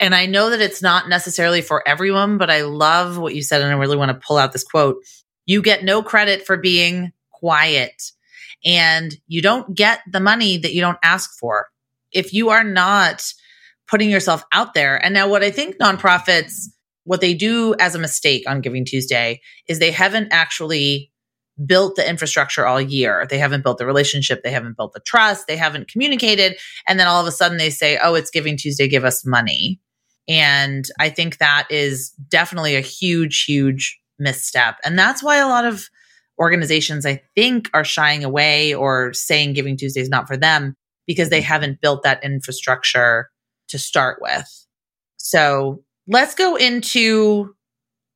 And 0.00 0.14
I 0.14 0.26
know 0.26 0.50
that 0.50 0.60
it's 0.60 0.82
not 0.82 1.08
necessarily 1.08 1.62
for 1.62 1.86
everyone, 1.86 2.38
but 2.38 2.50
I 2.50 2.62
love 2.62 3.18
what 3.18 3.34
you 3.34 3.42
said. 3.42 3.62
And 3.62 3.70
I 3.70 3.76
really 3.76 3.96
want 3.96 4.10
to 4.10 4.26
pull 4.26 4.36
out 4.36 4.52
this 4.52 4.64
quote. 4.64 4.96
You 5.46 5.62
get 5.62 5.84
no 5.84 6.02
credit 6.02 6.46
for 6.46 6.56
being 6.56 7.12
quiet 7.30 8.12
and 8.64 9.14
you 9.26 9.42
don't 9.42 9.74
get 9.74 10.00
the 10.10 10.20
money 10.20 10.58
that 10.58 10.74
you 10.74 10.80
don't 10.80 10.98
ask 11.02 11.38
for. 11.38 11.68
If 12.12 12.32
you 12.32 12.50
are 12.50 12.64
not 12.64 13.32
putting 13.86 14.10
yourself 14.10 14.44
out 14.52 14.74
there. 14.74 15.02
And 15.02 15.14
now 15.14 15.28
what 15.28 15.42
I 15.42 15.50
think 15.50 15.78
nonprofits, 15.78 16.68
what 17.04 17.20
they 17.20 17.34
do 17.34 17.74
as 17.78 17.94
a 17.94 17.98
mistake 17.98 18.44
on 18.48 18.60
Giving 18.60 18.84
Tuesday 18.84 19.40
is 19.68 19.78
they 19.78 19.90
haven't 19.90 20.28
actually 20.32 21.12
built 21.66 21.96
the 21.96 22.08
infrastructure 22.08 22.66
all 22.66 22.80
year. 22.80 23.26
They 23.28 23.38
haven't 23.38 23.62
built 23.62 23.78
the 23.78 23.86
relationship. 23.86 24.42
They 24.42 24.50
haven't 24.50 24.76
built 24.76 24.92
the 24.92 25.00
trust. 25.00 25.46
They 25.46 25.56
haven't 25.56 25.88
communicated. 25.88 26.56
And 26.88 26.98
then 26.98 27.06
all 27.06 27.20
of 27.20 27.26
a 27.26 27.32
sudden 27.32 27.58
they 27.58 27.70
say, 27.70 27.98
oh, 28.02 28.14
it's 28.14 28.30
Giving 28.30 28.56
Tuesday, 28.56 28.88
give 28.88 29.04
us 29.04 29.24
money. 29.24 29.80
And 30.26 30.84
I 30.98 31.10
think 31.10 31.38
that 31.38 31.66
is 31.70 32.10
definitely 32.28 32.76
a 32.76 32.80
huge, 32.80 33.44
huge 33.44 34.00
misstep. 34.18 34.78
And 34.84 34.98
that's 34.98 35.22
why 35.22 35.36
a 35.36 35.48
lot 35.48 35.64
of 35.64 35.88
organizations, 36.40 37.06
I 37.06 37.22
think, 37.36 37.70
are 37.74 37.84
shying 37.84 38.24
away 38.24 38.74
or 38.74 39.12
saying 39.12 39.52
Giving 39.52 39.76
Tuesday 39.76 40.00
is 40.00 40.08
not 40.08 40.26
for 40.26 40.36
them 40.36 40.74
because 41.06 41.28
they 41.28 41.42
haven't 41.42 41.80
built 41.80 42.02
that 42.02 42.24
infrastructure 42.24 43.28
to 43.68 43.78
start 43.78 44.18
with. 44.20 44.66
So 45.18 45.83
let's 46.06 46.34
go 46.34 46.56
into 46.56 47.54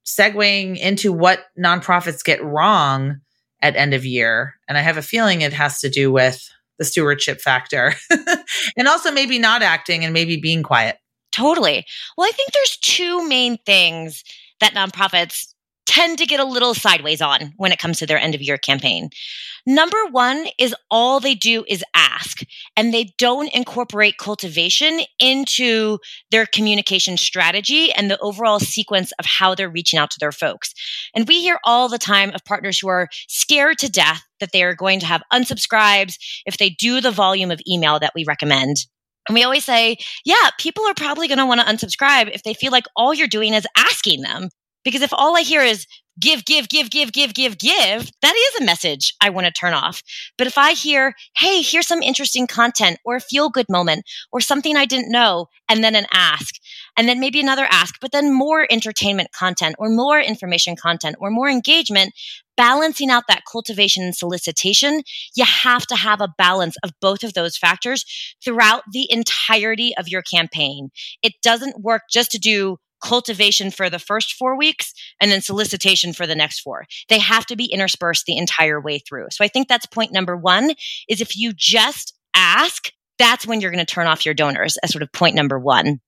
segueing 0.07 0.79
into 0.79 1.13
what 1.13 1.45
nonprofits 1.59 2.25
get 2.25 2.43
wrong 2.43 3.21
at 3.61 3.77
end 3.77 3.95
of 3.95 4.05
year. 4.05 4.55
And 4.69 4.79
I 4.79 4.81
have 4.81 4.97
a 4.97 5.03
feeling 5.03 5.41
it 5.41 5.53
has 5.53 5.81
to 5.81 5.89
do 5.89 6.11
with 6.11 6.49
the 6.79 6.85
stewardship 6.85 7.41
factor 7.41 7.95
and 8.77 8.89
also 8.89 9.11
maybe 9.11 9.39
not 9.39 9.63
acting 9.63 10.05
and 10.05 10.15
maybe 10.15 10.37
being 10.37 10.63
quiet. 10.63 10.97
Totally. 11.33 11.85
Well, 12.17 12.27
I 12.27 12.33
think 12.33 12.53
there's 12.53 12.79
two 12.79 13.29
main 13.29 13.59
things 13.67 14.23
that 14.61 14.75
nonprofits 14.75 15.53
tend 15.89 16.19
to 16.19 16.27
get 16.27 16.39
a 16.39 16.45
little 16.45 16.75
sideways 16.75 17.23
on 17.23 17.55
when 17.57 17.73
it 17.73 17.79
comes 17.79 17.99
to 17.99 18.07
their 18.07 18.19
end 18.19 18.35
of 18.35 18.43
year 18.43 18.59
campaign. 18.59 19.09
Number 19.67 19.99
one 20.11 20.47
is 20.59 20.75
all 20.91 21.19
they 21.19 21.35
do 21.35 21.65
is 21.67 21.83
ask, 21.95 22.41
and 22.77 22.93
they 22.93 23.15
don't 23.17 23.53
incorporate 23.55 24.19
cultivation 24.19 25.01
into 25.19 25.99
their 26.31 26.47
communication 26.47 27.17
strategy 27.17 27.91
and 27.93 28.11
the 28.11 28.19
overall 28.21 28.61
sequence 28.61 29.13
of 29.19 29.25
how 29.25 29.55
they're 29.55 29.71
reaching 29.71 29.99
out 29.99 30.11
to 30.11 30.19
their 30.21 30.33
folks. 30.33 30.75
And 31.15 31.27
we 31.27 31.41
hear 31.41 31.59
all 31.65 31.89
the 31.89 31.99
time 31.99 32.33
of 32.35 32.45
partners 32.45 32.79
who 32.79 32.89
are 32.89 33.09
scared 33.27 33.79
to 33.79 33.91
death 33.91 34.23
that 34.41 34.53
they 34.53 34.63
are 34.63 34.75
going 34.75 35.01
to 35.01 35.07
have 35.07 35.23
unsubscribes 35.33 36.17
if 36.45 36.59
they 36.59 36.71
do 36.71 37.01
the 37.01 37.11
volume 37.11 37.51
of 37.51 37.61
email 37.69 37.99
that 37.99 38.13
we 38.15 38.25
recommend. 38.27 38.77
And 39.27 39.35
we 39.35 39.43
always 39.43 39.65
say, 39.65 39.97
yeah, 40.25 40.51
people 40.59 40.85
are 40.85 40.95
probably 40.95 41.29
going 41.29 41.39
to 41.39 41.47
want 41.47 41.61
to 41.61 41.67
unsubscribe 41.67 42.31
if 42.35 42.43
they 42.43 42.55
feel 42.55 42.73
like 42.73 42.87
all 42.95 43.15
you're 43.15 43.27
doing 43.27 43.55
is 43.55 43.67
asking 43.77 44.23
them. 44.23 44.49
Because 44.85 45.03
if 45.03 45.13
all 45.13 45.37
I 45.37 45.43
hear 45.43 45.63
is 45.63 45.87
give, 46.21 46.45
give, 46.45 46.69
give, 46.69 46.91
give, 46.91 47.13
give, 47.13 47.35
give, 47.35 47.59
give, 47.59 48.11
that 48.23 48.35
is 48.35 48.61
a 48.61 48.65
message 48.65 49.13
I 49.21 49.31
want 49.31 49.47
to 49.47 49.53
turn 49.53 49.73
off. 49.73 50.03
But 50.37 50.47
if 50.47 50.59
I 50.59 50.73
hear, 50.73 51.15
hey, 51.37 51.63
here's 51.63 51.87
some 51.87 52.03
interesting 52.03 52.47
content 52.47 52.99
or 53.05 53.17
a 53.17 53.21
feel 53.21 53.51
good 53.51 53.67
moment 53.69 54.05
or 54.33 54.41
something 54.41 54.77
I 54.77 54.87
didn't 54.87 55.13
know, 55.13 55.47
and 55.69 55.85
then 55.85 55.95
an 55.95 56.07
ask, 56.13 56.55
and 56.97 57.09
then 57.09 57.21
maybe 57.21 57.41
another 57.41 57.67
ask, 57.71 57.97
but 58.01 58.13
then 58.13 58.33
more 58.33 58.67
entertainment 58.71 59.31
content 59.33 59.77
or 59.79 59.89
more 59.89 60.19
information 60.21 60.75
content 60.77 61.17
or 61.21 61.31
more 61.31 61.49
engagement, 61.49 62.13
balancing 62.57 63.11
out 63.11 63.25
that 63.29 63.45
cultivation 63.51 64.03
and 64.03 64.17
solicitation, 64.17 65.03
you 65.37 65.45
have 65.45 65.87
to 65.87 65.95
have 65.95 66.21
a 66.21 66.35
balance 66.37 66.77
of 66.83 66.91
both 67.01 67.23
of 67.23 67.35
those 67.35 67.57
factors 67.57 68.05
throughout 68.45 68.83
the 68.93 69.07
entirety 69.11 69.95
of 69.97 70.09
your 70.09 70.23
campaign. 70.23 70.91
It 71.23 71.35
doesn't 71.43 71.81
work 71.81 72.03
just 72.11 72.33
to 72.33 72.39
do 72.39 72.79
cultivation 73.03 73.71
for 73.71 73.89
the 73.91 73.99
first 73.99 74.35
four 74.35 74.57
weeks 74.57 74.93
and 75.21 75.31
then 75.31 75.41
solicitation 75.41 76.13
for 76.13 76.27
the 76.27 76.35
next 76.35 76.61
four. 76.61 76.87
They 77.09 77.19
have 77.19 77.47
to 77.47 77.57
be 77.57 77.67
interspersed 77.67 78.27
the 78.27 78.37
entire 78.37 78.81
way 78.81 78.99
through. 78.99 79.27
So 79.31 79.45
I 79.45 79.49
think 79.49 79.69
that's 79.69 79.87
point 79.87 80.13
number 80.13 80.37
one 80.37 80.73
is 81.09 81.21
if 81.21 81.37
you 81.37 81.53
just 81.57 82.15
ask, 82.35 82.91
that's 83.19 83.47
when 83.47 83.61
you're 83.61 83.71
going 83.71 83.85
to 83.85 83.93
turn 83.93 84.07
off 84.07 84.25
your 84.25 84.35
donors 84.35 84.77
as 84.79 84.91
sort 84.91 85.03
of 85.03 85.13
point 85.13 85.35
number 85.35 85.59
one. 85.59 86.01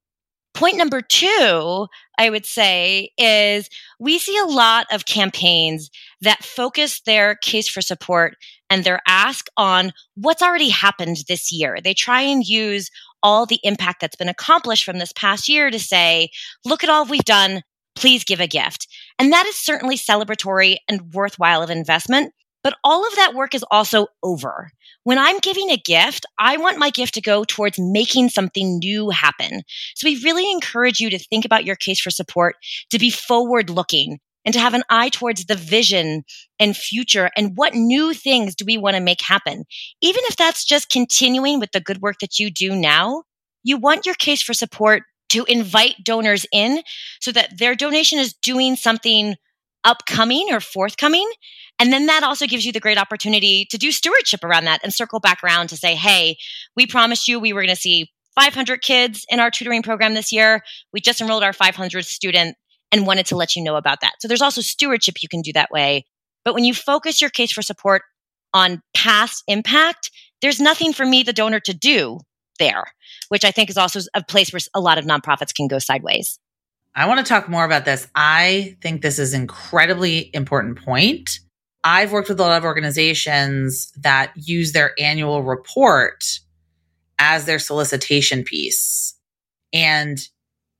Point 0.52 0.76
number 0.76 1.00
two, 1.00 1.86
I 2.18 2.28
would 2.28 2.44
say, 2.44 3.10
is 3.16 3.68
we 4.00 4.18
see 4.18 4.36
a 4.36 4.46
lot 4.46 4.86
of 4.90 5.06
campaigns 5.06 5.90
that 6.22 6.42
focus 6.42 7.00
their 7.02 7.36
case 7.36 7.68
for 7.68 7.80
support 7.80 8.34
and 8.68 8.82
their 8.82 9.00
ask 9.06 9.46
on 9.56 9.92
what's 10.16 10.42
already 10.42 10.68
happened 10.68 11.18
this 11.28 11.52
year. 11.52 11.78
They 11.82 11.94
try 11.94 12.22
and 12.22 12.44
use 12.44 12.90
all 13.22 13.46
the 13.46 13.60
impact 13.62 14.00
that's 14.00 14.16
been 14.16 14.28
accomplished 14.28 14.84
from 14.84 14.98
this 14.98 15.12
past 15.12 15.48
year 15.48 15.70
to 15.70 15.78
say, 15.78 16.30
look 16.64 16.82
at 16.84 16.90
all 16.90 17.04
we've 17.04 17.24
done. 17.24 17.62
Please 17.94 18.24
give 18.24 18.40
a 18.40 18.46
gift. 18.46 18.86
And 19.18 19.32
that 19.32 19.46
is 19.46 19.56
certainly 19.56 19.96
celebratory 19.96 20.76
and 20.88 21.12
worthwhile 21.12 21.62
of 21.62 21.70
investment. 21.70 22.32
But 22.62 22.76
all 22.84 23.06
of 23.06 23.16
that 23.16 23.34
work 23.34 23.54
is 23.54 23.64
also 23.70 24.08
over. 24.22 24.70
When 25.04 25.18
I'm 25.18 25.38
giving 25.38 25.70
a 25.70 25.78
gift, 25.78 26.26
I 26.38 26.58
want 26.58 26.78
my 26.78 26.90
gift 26.90 27.14
to 27.14 27.22
go 27.22 27.44
towards 27.44 27.78
making 27.78 28.28
something 28.28 28.78
new 28.78 29.08
happen. 29.10 29.62
So 29.94 30.06
we 30.06 30.22
really 30.22 30.50
encourage 30.50 31.00
you 31.00 31.08
to 31.10 31.18
think 31.18 31.44
about 31.44 31.64
your 31.64 31.76
case 31.76 32.00
for 32.00 32.10
support, 32.10 32.56
to 32.90 32.98
be 32.98 33.10
forward 33.10 33.70
looking 33.70 34.18
and 34.44 34.54
to 34.54 34.60
have 34.60 34.74
an 34.74 34.82
eye 34.88 35.08
towards 35.08 35.44
the 35.44 35.54
vision 35.54 36.24
and 36.58 36.76
future 36.76 37.30
and 37.36 37.52
what 37.56 37.74
new 37.74 38.14
things 38.14 38.54
do 38.54 38.64
we 38.64 38.78
want 38.78 38.96
to 38.96 39.02
make 39.02 39.20
happen. 39.20 39.64
Even 40.00 40.22
if 40.24 40.36
that's 40.36 40.64
just 40.64 40.90
continuing 40.90 41.60
with 41.60 41.72
the 41.72 41.80
good 41.80 42.00
work 42.00 42.16
that 42.20 42.38
you 42.38 42.50
do 42.50 42.74
now, 42.74 43.22
you 43.62 43.76
want 43.76 44.06
your 44.06 44.14
case 44.14 44.42
for 44.42 44.54
support 44.54 45.02
to 45.30 45.44
invite 45.44 45.96
donors 46.02 46.46
in 46.52 46.82
so 47.20 47.32
that 47.32 47.58
their 47.58 47.74
donation 47.74 48.18
is 48.18 48.34
doing 48.34 48.76
something 48.76 49.36
upcoming 49.84 50.48
or 50.50 50.60
forthcoming. 50.60 51.30
And 51.78 51.92
then 51.92 52.06
that 52.06 52.22
also 52.22 52.46
gives 52.46 52.66
you 52.66 52.72
the 52.72 52.80
great 52.80 52.98
opportunity 52.98 53.66
to 53.70 53.78
do 53.78 53.92
stewardship 53.92 54.44
around 54.44 54.64
that 54.64 54.80
and 54.82 54.92
circle 54.92 55.20
back 55.20 55.42
around 55.42 55.68
to 55.68 55.76
say, 55.76 55.94
hey, 55.94 56.36
we 56.76 56.86
promised 56.86 57.28
you 57.28 57.40
we 57.40 57.52
were 57.52 57.62
going 57.62 57.74
to 57.74 57.80
see 57.80 58.10
500 58.34 58.82
kids 58.82 59.24
in 59.28 59.40
our 59.40 59.50
tutoring 59.50 59.82
program 59.82 60.14
this 60.14 60.32
year. 60.32 60.62
We 60.92 61.00
just 61.00 61.20
enrolled 61.20 61.42
our 61.42 61.52
500th 61.52 62.04
student 62.04 62.56
and 62.92 63.06
wanted 63.06 63.26
to 63.26 63.36
let 63.36 63.56
you 63.56 63.62
know 63.62 63.76
about 63.76 64.00
that. 64.00 64.14
So 64.20 64.28
there's 64.28 64.42
also 64.42 64.60
stewardship 64.60 65.22
you 65.22 65.28
can 65.28 65.42
do 65.42 65.52
that 65.52 65.70
way. 65.70 66.04
But 66.44 66.54
when 66.54 66.64
you 66.64 66.74
focus 66.74 67.20
your 67.20 67.30
case 67.30 67.52
for 67.52 67.62
support 67.62 68.02
on 68.52 68.82
past 68.94 69.44
impact, 69.46 70.10
there's 70.42 70.60
nothing 70.60 70.92
for 70.92 71.04
me, 71.04 71.22
the 71.22 71.32
donor, 71.32 71.60
to 71.60 71.74
do 71.74 72.18
there, 72.58 72.84
which 73.28 73.44
I 73.44 73.50
think 73.50 73.70
is 73.70 73.76
also 73.76 74.00
a 74.14 74.22
place 74.22 74.52
where 74.52 74.60
a 74.74 74.80
lot 74.80 74.98
of 74.98 75.04
nonprofits 75.04 75.54
can 75.54 75.68
go 75.68 75.78
sideways. 75.78 76.38
I 76.94 77.06
want 77.06 77.24
to 77.24 77.28
talk 77.28 77.48
more 77.48 77.64
about 77.64 77.84
this. 77.84 78.08
I 78.14 78.76
think 78.82 79.02
this 79.02 79.18
is 79.18 79.32
an 79.32 79.42
incredibly 79.42 80.30
important 80.34 80.82
point. 80.84 81.38
I've 81.84 82.12
worked 82.12 82.28
with 82.28 82.40
a 82.40 82.42
lot 82.42 82.58
of 82.58 82.64
organizations 82.64 83.92
that 83.98 84.32
use 84.34 84.72
their 84.72 84.92
annual 84.98 85.42
report 85.42 86.24
as 87.18 87.44
their 87.44 87.58
solicitation 87.58 88.44
piece. 88.44 89.14
And 89.72 90.18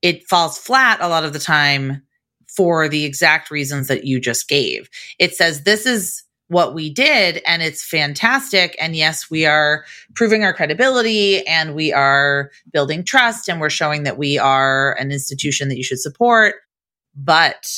it 0.02 0.26
falls 0.28 0.58
flat 0.58 0.98
a 1.00 1.08
lot 1.08 1.24
of 1.24 1.32
the 1.32 1.38
time 1.38 2.02
for 2.48 2.88
the 2.88 3.04
exact 3.04 3.50
reasons 3.50 3.88
that 3.88 4.04
you 4.04 4.20
just 4.20 4.48
gave. 4.48 4.88
It 5.18 5.34
says, 5.34 5.62
this 5.62 5.86
is 5.86 6.24
what 6.48 6.74
we 6.74 6.92
did 6.92 7.40
and 7.46 7.62
it's 7.62 7.84
fantastic. 7.84 8.76
And 8.80 8.96
yes, 8.96 9.30
we 9.30 9.46
are 9.46 9.84
proving 10.16 10.42
our 10.42 10.52
credibility 10.52 11.46
and 11.46 11.76
we 11.76 11.92
are 11.92 12.50
building 12.72 13.04
trust 13.04 13.48
and 13.48 13.60
we're 13.60 13.70
showing 13.70 14.02
that 14.02 14.18
we 14.18 14.36
are 14.36 14.94
an 14.94 15.12
institution 15.12 15.68
that 15.68 15.76
you 15.76 15.84
should 15.84 16.00
support. 16.00 16.56
But 17.14 17.68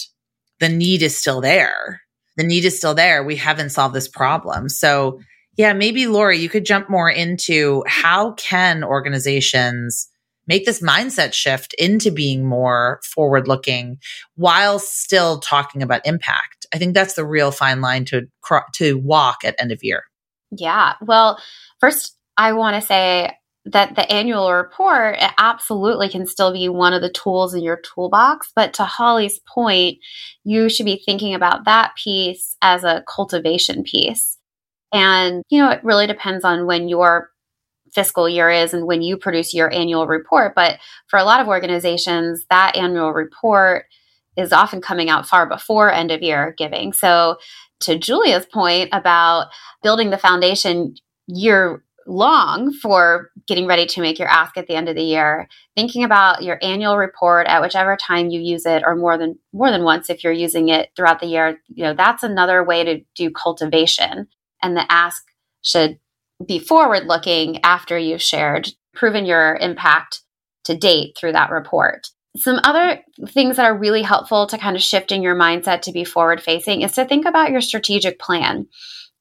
the 0.58 0.70
need 0.70 1.02
is 1.02 1.14
still 1.14 1.42
there. 1.42 2.00
The 2.38 2.44
need 2.44 2.64
is 2.64 2.78
still 2.78 2.94
there. 2.94 3.22
We 3.22 3.36
haven't 3.36 3.70
solved 3.70 3.94
this 3.94 4.08
problem. 4.08 4.70
So 4.70 5.20
yeah, 5.58 5.74
maybe 5.74 6.06
Lori, 6.06 6.38
you 6.38 6.48
could 6.48 6.64
jump 6.64 6.88
more 6.88 7.10
into 7.10 7.84
how 7.86 8.32
can 8.32 8.82
organizations 8.82 10.08
make 10.46 10.64
this 10.64 10.82
mindset 10.82 11.32
shift 11.32 11.74
into 11.78 12.10
being 12.10 12.44
more 12.46 13.00
forward 13.04 13.48
looking 13.48 13.98
while 14.34 14.78
still 14.78 15.38
talking 15.38 15.82
about 15.82 16.06
impact. 16.06 16.66
I 16.74 16.78
think 16.78 16.94
that's 16.94 17.14
the 17.14 17.26
real 17.26 17.50
fine 17.50 17.80
line 17.80 18.04
to 18.06 18.22
to 18.74 18.98
walk 18.98 19.38
at 19.44 19.56
end 19.58 19.72
of 19.72 19.82
year. 19.82 20.04
Yeah. 20.50 20.94
Well, 21.00 21.40
first 21.80 22.16
I 22.36 22.52
want 22.52 22.80
to 22.80 22.86
say 22.86 23.36
that 23.64 23.94
the 23.94 24.10
annual 24.10 24.52
report 24.52 25.16
absolutely 25.38 26.08
can 26.08 26.26
still 26.26 26.52
be 26.52 26.68
one 26.68 26.92
of 26.92 27.00
the 27.00 27.10
tools 27.10 27.54
in 27.54 27.62
your 27.62 27.80
toolbox, 27.94 28.50
but 28.56 28.74
to 28.74 28.84
Holly's 28.84 29.40
point, 29.54 29.98
you 30.42 30.68
should 30.68 30.86
be 30.86 31.00
thinking 31.04 31.34
about 31.34 31.64
that 31.66 31.92
piece 32.02 32.56
as 32.60 32.82
a 32.82 33.04
cultivation 33.08 33.84
piece. 33.84 34.38
And, 34.92 35.42
you 35.48 35.62
know, 35.62 35.70
it 35.70 35.84
really 35.84 36.06
depends 36.06 36.44
on 36.44 36.66
when 36.66 36.88
your 36.88 37.30
fiscal 37.94 38.28
year 38.28 38.50
is 38.50 38.74
and 38.74 38.86
when 38.86 39.02
you 39.02 39.16
produce 39.16 39.54
your 39.54 39.72
annual 39.72 40.06
report. 40.06 40.54
But 40.54 40.78
for 41.08 41.18
a 41.18 41.24
lot 41.24 41.40
of 41.40 41.48
organizations, 41.48 42.44
that 42.50 42.76
annual 42.76 43.12
report 43.12 43.86
is 44.36 44.52
often 44.52 44.80
coming 44.80 45.10
out 45.10 45.28
far 45.28 45.46
before 45.46 45.92
end 45.92 46.10
of 46.10 46.22
year 46.22 46.54
giving. 46.56 46.92
So, 46.92 47.36
to 47.80 47.98
Julia's 47.98 48.46
point 48.46 48.90
about 48.92 49.48
building 49.82 50.10
the 50.10 50.18
foundation 50.18 50.94
year 51.26 51.82
long 52.06 52.72
for 52.72 53.30
getting 53.46 53.66
ready 53.66 53.86
to 53.86 54.00
make 54.00 54.18
your 54.18 54.28
ask 54.28 54.56
at 54.56 54.66
the 54.66 54.74
end 54.74 54.88
of 54.88 54.96
the 54.96 55.02
year 55.02 55.48
thinking 55.76 56.04
about 56.04 56.42
your 56.42 56.58
annual 56.62 56.96
report 56.96 57.46
at 57.46 57.62
whichever 57.62 57.96
time 57.96 58.28
you 58.28 58.40
use 58.40 58.66
it 58.66 58.82
or 58.84 58.96
more 58.96 59.16
than 59.16 59.38
more 59.52 59.70
than 59.70 59.84
once 59.84 60.10
if 60.10 60.24
you're 60.24 60.32
using 60.32 60.68
it 60.68 60.90
throughout 60.96 61.20
the 61.20 61.26
year 61.26 61.60
you 61.68 61.84
know 61.84 61.94
that's 61.94 62.22
another 62.22 62.64
way 62.64 62.82
to 62.82 63.00
do 63.14 63.30
cultivation 63.30 64.26
and 64.62 64.76
the 64.76 64.84
ask 64.90 65.22
should 65.62 65.98
be 66.46 66.58
forward 66.58 67.06
looking 67.06 67.60
after 67.64 67.98
you've 67.98 68.22
shared, 68.22 68.68
proven 68.94 69.24
your 69.24 69.56
impact 69.60 70.22
to 70.64 70.76
date 70.76 71.16
through 71.16 71.32
that 71.32 71.50
report. 71.50 72.08
Some 72.36 72.60
other 72.64 73.00
things 73.28 73.56
that 73.56 73.66
are 73.66 73.76
really 73.76 74.02
helpful 74.02 74.46
to 74.46 74.58
kind 74.58 74.76
of 74.76 74.82
shifting 74.82 75.22
your 75.22 75.34
mindset 75.34 75.82
to 75.82 75.92
be 75.92 76.04
forward 76.04 76.42
facing 76.42 76.82
is 76.82 76.92
to 76.92 77.04
think 77.04 77.26
about 77.26 77.50
your 77.50 77.60
strategic 77.60 78.18
plan. 78.18 78.66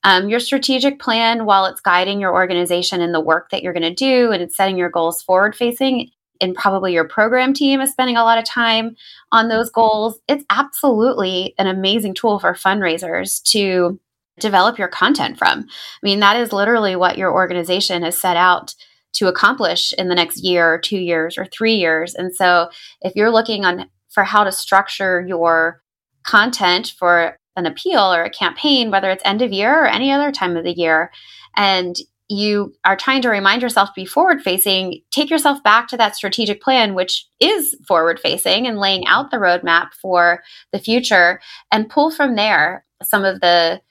Um, 0.03 0.29
your 0.29 0.39
strategic 0.39 0.99
plan, 0.99 1.45
while 1.45 1.65
it's 1.65 1.81
guiding 1.81 2.19
your 2.19 2.33
organization 2.33 3.01
in 3.01 3.11
the 3.11 3.19
work 3.19 3.49
that 3.49 3.61
you're 3.61 3.73
going 3.73 3.83
to 3.83 3.93
do 3.93 4.31
and 4.31 4.41
it's 4.41 4.55
setting 4.55 4.77
your 4.77 4.89
goals 4.89 5.21
forward 5.21 5.55
facing, 5.55 6.09
and 6.41 6.55
probably 6.55 6.93
your 6.93 7.07
program 7.07 7.53
team 7.53 7.79
is 7.81 7.91
spending 7.91 8.17
a 8.17 8.23
lot 8.23 8.39
of 8.39 8.45
time 8.45 8.95
on 9.31 9.47
those 9.47 9.69
goals, 9.69 10.19
it's 10.27 10.43
absolutely 10.49 11.53
an 11.57 11.67
amazing 11.67 12.15
tool 12.15 12.39
for 12.39 12.53
fundraisers 12.53 13.41
to 13.43 13.99
develop 14.39 14.77
your 14.77 14.87
content 14.87 15.37
from. 15.37 15.59
I 15.59 16.03
mean, 16.03 16.19
that 16.19 16.37
is 16.37 16.53
literally 16.53 16.95
what 16.95 17.17
your 17.17 17.31
organization 17.33 18.03
has 18.03 18.19
set 18.19 18.37
out 18.37 18.73
to 19.13 19.27
accomplish 19.27 19.93
in 19.93 20.07
the 20.07 20.15
next 20.15 20.43
year 20.43 20.73
or 20.73 20.79
two 20.79 20.97
years 20.97 21.37
or 21.37 21.45
three 21.45 21.75
years. 21.75 22.15
And 22.15 22.33
so 22.33 22.69
if 23.01 23.13
you're 23.15 23.31
looking 23.31 23.65
on 23.65 23.89
for 24.09 24.23
how 24.23 24.43
to 24.43 24.51
structure 24.51 25.25
your 25.27 25.81
content 26.23 26.93
for 26.97 27.37
an 27.55 27.65
appeal 27.65 28.13
or 28.13 28.23
a 28.23 28.29
campaign, 28.29 28.91
whether 28.91 29.09
it's 29.09 29.23
end 29.25 29.41
of 29.41 29.51
year 29.51 29.83
or 29.83 29.87
any 29.87 30.11
other 30.11 30.31
time 30.31 30.55
of 30.55 30.63
the 30.63 30.73
year, 30.73 31.11
and 31.57 31.97
you 32.29 32.73
are 32.85 32.95
trying 32.95 33.21
to 33.21 33.29
remind 33.29 33.61
yourself 33.61 33.89
to 33.89 34.01
be 34.01 34.05
forward 34.05 34.41
facing, 34.41 35.01
take 35.11 35.29
yourself 35.29 35.61
back 35.63 35.89
to 35.89 35.97
that 35.97 36.15
strategic 36.15 36.61
plan, 36.61 36.93
which 36.93 37.27
is 37.41 37.75
forward 37.85 38.21
facing 38.21 38.65
and 38.65 38.79
laying 38.79 39.05
out 39.05 39.31
the 39.31 39.37
roadmap 39.37 39.89
for 40.01 40.41
the 40.71 40.79
future, 40.79 41.41
and 41.73 41.89
pull 41.89 42.09
from 42.09 42.35
there 42.35 42.85
some 43.03 43.25
of 43.25 43.41
the 43.41 43.81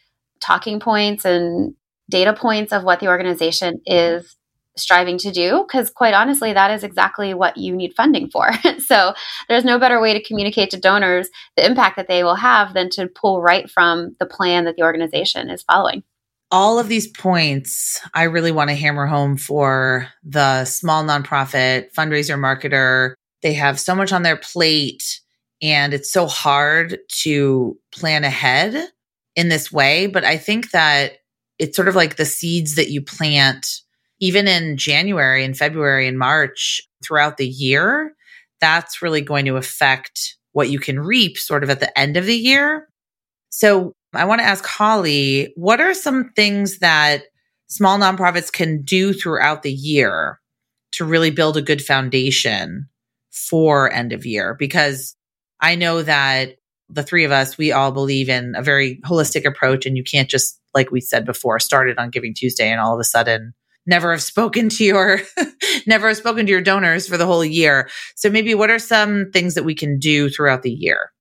talking 0.41 0.81
points 0.81 1.25
and 1.25 1.75
data 2.09 2.33
points 2.33 2.73
of 2.73 2.83
what 2.85 3.01
the 3.01 3.09
organization 3.09 3.81
is 3.87 4.37
striving 4.77 5.19
to 5.19 5.31
do 5.31 5.65
because 5.67 5.91
quite 5.91 6.15
honestly 6.15 6.53
that 6.53 6.71
is 6.71 6.83
exactly 6.83 7.35
what 7.35 7.57
you 7.57 7.75
need 7.75 7.95
funding 7.95 8.29
for. 8.31 8.51
So 8.81 9.15
there's 9.49 9.65
no 9.65 9.79
better 9.79 10.01
way 10.01 10.15
to 10.15 10.23
communicate 10.23 10.71
to 10.71 10.81
donors 10.81 11.29
the 11.57 11.65
impact 11.65 11.97
that 11.97 12.09
they 12.09 12.25
will 12.25 12.35
have 12.35 12.75
than 12.75 12.91
to 12.91 13.07
pull 13.07 13.41
right 13.41 13.71
from 13.71 14.17
the 14.19 14.27
plan 14.27 14.65
that 14.65 14.75
the 14.75 14.83
organization 14.83 15.49
is 15.49 15.63
following. 15.63 16.03
All 16.51 16.81
of 16.81 16.89
these 16.89 17.07
points 17.07 18.01
i 18.15 18.25
really 18.25 18.51
want 18.51 18.71
to 18.71 18.75
hammer 18.75 19.07
home 19.07 19.37
for 19.37 20.09
the 20.25 20.65
small 20.65 21.05
nonprofit 21.05 21.93
fundraiser 21.93 22.37
marketer. 22.37 23.15
They 23.43 23.53
have 23.55 23.79
so 23.79 23.95
much 23.95 24.13
on 24.13 24.23
their 24.23 24.37
plate 24.37 25.21
and 25.63 25.95
it's 25.95 26.13
so 26.13 26.27
hard 26.27 26.99
to 27.23 27.79
plan 27.93 28.25
ahead 28.25 28.89
in 29.41 29.49
this 29.49 29.73
way. 29.73 30.07
But 30.07 30.25
I 30.25 30.37
think 30.37 30.71
that 30.71 31.15
it's 31.59 31.75
sort 31.75 31.89
of 31.89 31.97
like 31.97 32.17
the 32.17 32.25
seeds 32.25 32.77
that 32.77 32.91
you 32.91 33.03
plant 33.03 33.67
even 34.21 34.47
in 34.47 34.77
January 34.77 35.45
and 35.45 35.57
February 35.57 36.07
and 36.07 36.19
March 36.19 36.83
throughout 37.03 37.39
the 37.39 37.49
year 37.49 38.15
that's 38.61 39.03
really 39.03 39.23
going 39.23 39.47
to 39.47 39.57
affect 39.57 40.37
what 40.53 40.69
you 40.69 40.79
can 40.79 41.01
reap 41.01 41.39
sort 41.39 41.65
of 41.65 41.71
at 41.71 41.81
the 41.81 41.99
end 41.99 42.17
of 42.17 42.27
the 42.27 42.37
year. 42.37 42.89
So 43.49 43.95
I 44.13 44.25
want 44.25 44.41
to 44.41 44.47
ask 44.47 44.65
Holly, 44.67 45.53
what 45.57 45.81
are 45.81 45.95
some 45.95 46.31
things 46.37 46.79
that 46.81 47.23
small 47.69 47.99
nonprofits 47.99 48.53
can 48.53 48.83
do 48.83 49.13
throughout 49.13 49.63
the 49.63 49.73
year 49.73 50.41
to 50.93 51.05
really 51.05 51.31
build 51.31 51.57
a 51.57 51.63
good 51.63 51.83
foundation 51.83 52.89
for 53.31 53.91
end 53.91 54.13
of 54.13 54.27
year? 54.27 54.55
Because 54.59 55.17
I 55.61 55.75
know 55.75 56.03
that 56.03 56.57
the 56.93 57.03
three 57.03 57.25
of 57.25 57.33
us, 57.33 57.57
we 57.57 57.73
all 57.73 57.93
believe 57.93 58.29
in 58.29 58.55
a 58.57 58.63
very 58.63 59.01
holistic 59.05 59.45
approach 59.45 59.87
and 59.87 59.97
you 59.97 60.05
can't 60.05 60.29
just, 60.29 60.61
like 60.75 60.91
we 60.91 61.01
said 61.01 61.25
before, 61.25 61.59
started 61.59 61.99
on 61.99 62.11
Giving 62.11 62.35
Tuesday 62.35 62.69
and 62.69 62.81
all 62.81 62.95
of 62.95 63.01
a 63.01 63.05
sudden 63.05 63.55
never 63.87 64.13
have 64.13 64.23
spoken 64.23 64.69
to 64.69 64.85
your 64.85 65.21
never 65.87 66.09
have 66.09 66.17
spoken 66.17 66.47
to 66.47 66.53
your 66.53 66.61
donors 66.61 67.09
for 67.09 67.17
the 67.17 67.27
whole 67.27 67.45
year. 67.45 67.89
So 68.15 68.31
maybe 68.31 68.55
what 68.55 68.71
are 68.71 68.79
some 68.79 69.31
things 69.33 69.55
that 69.55 69.65
we 69.65 69.75
can 69.75 69.99
do 69.99 70.29
throughout 70.29 70.63
the 70.63 70.71
year? 70.71 71.13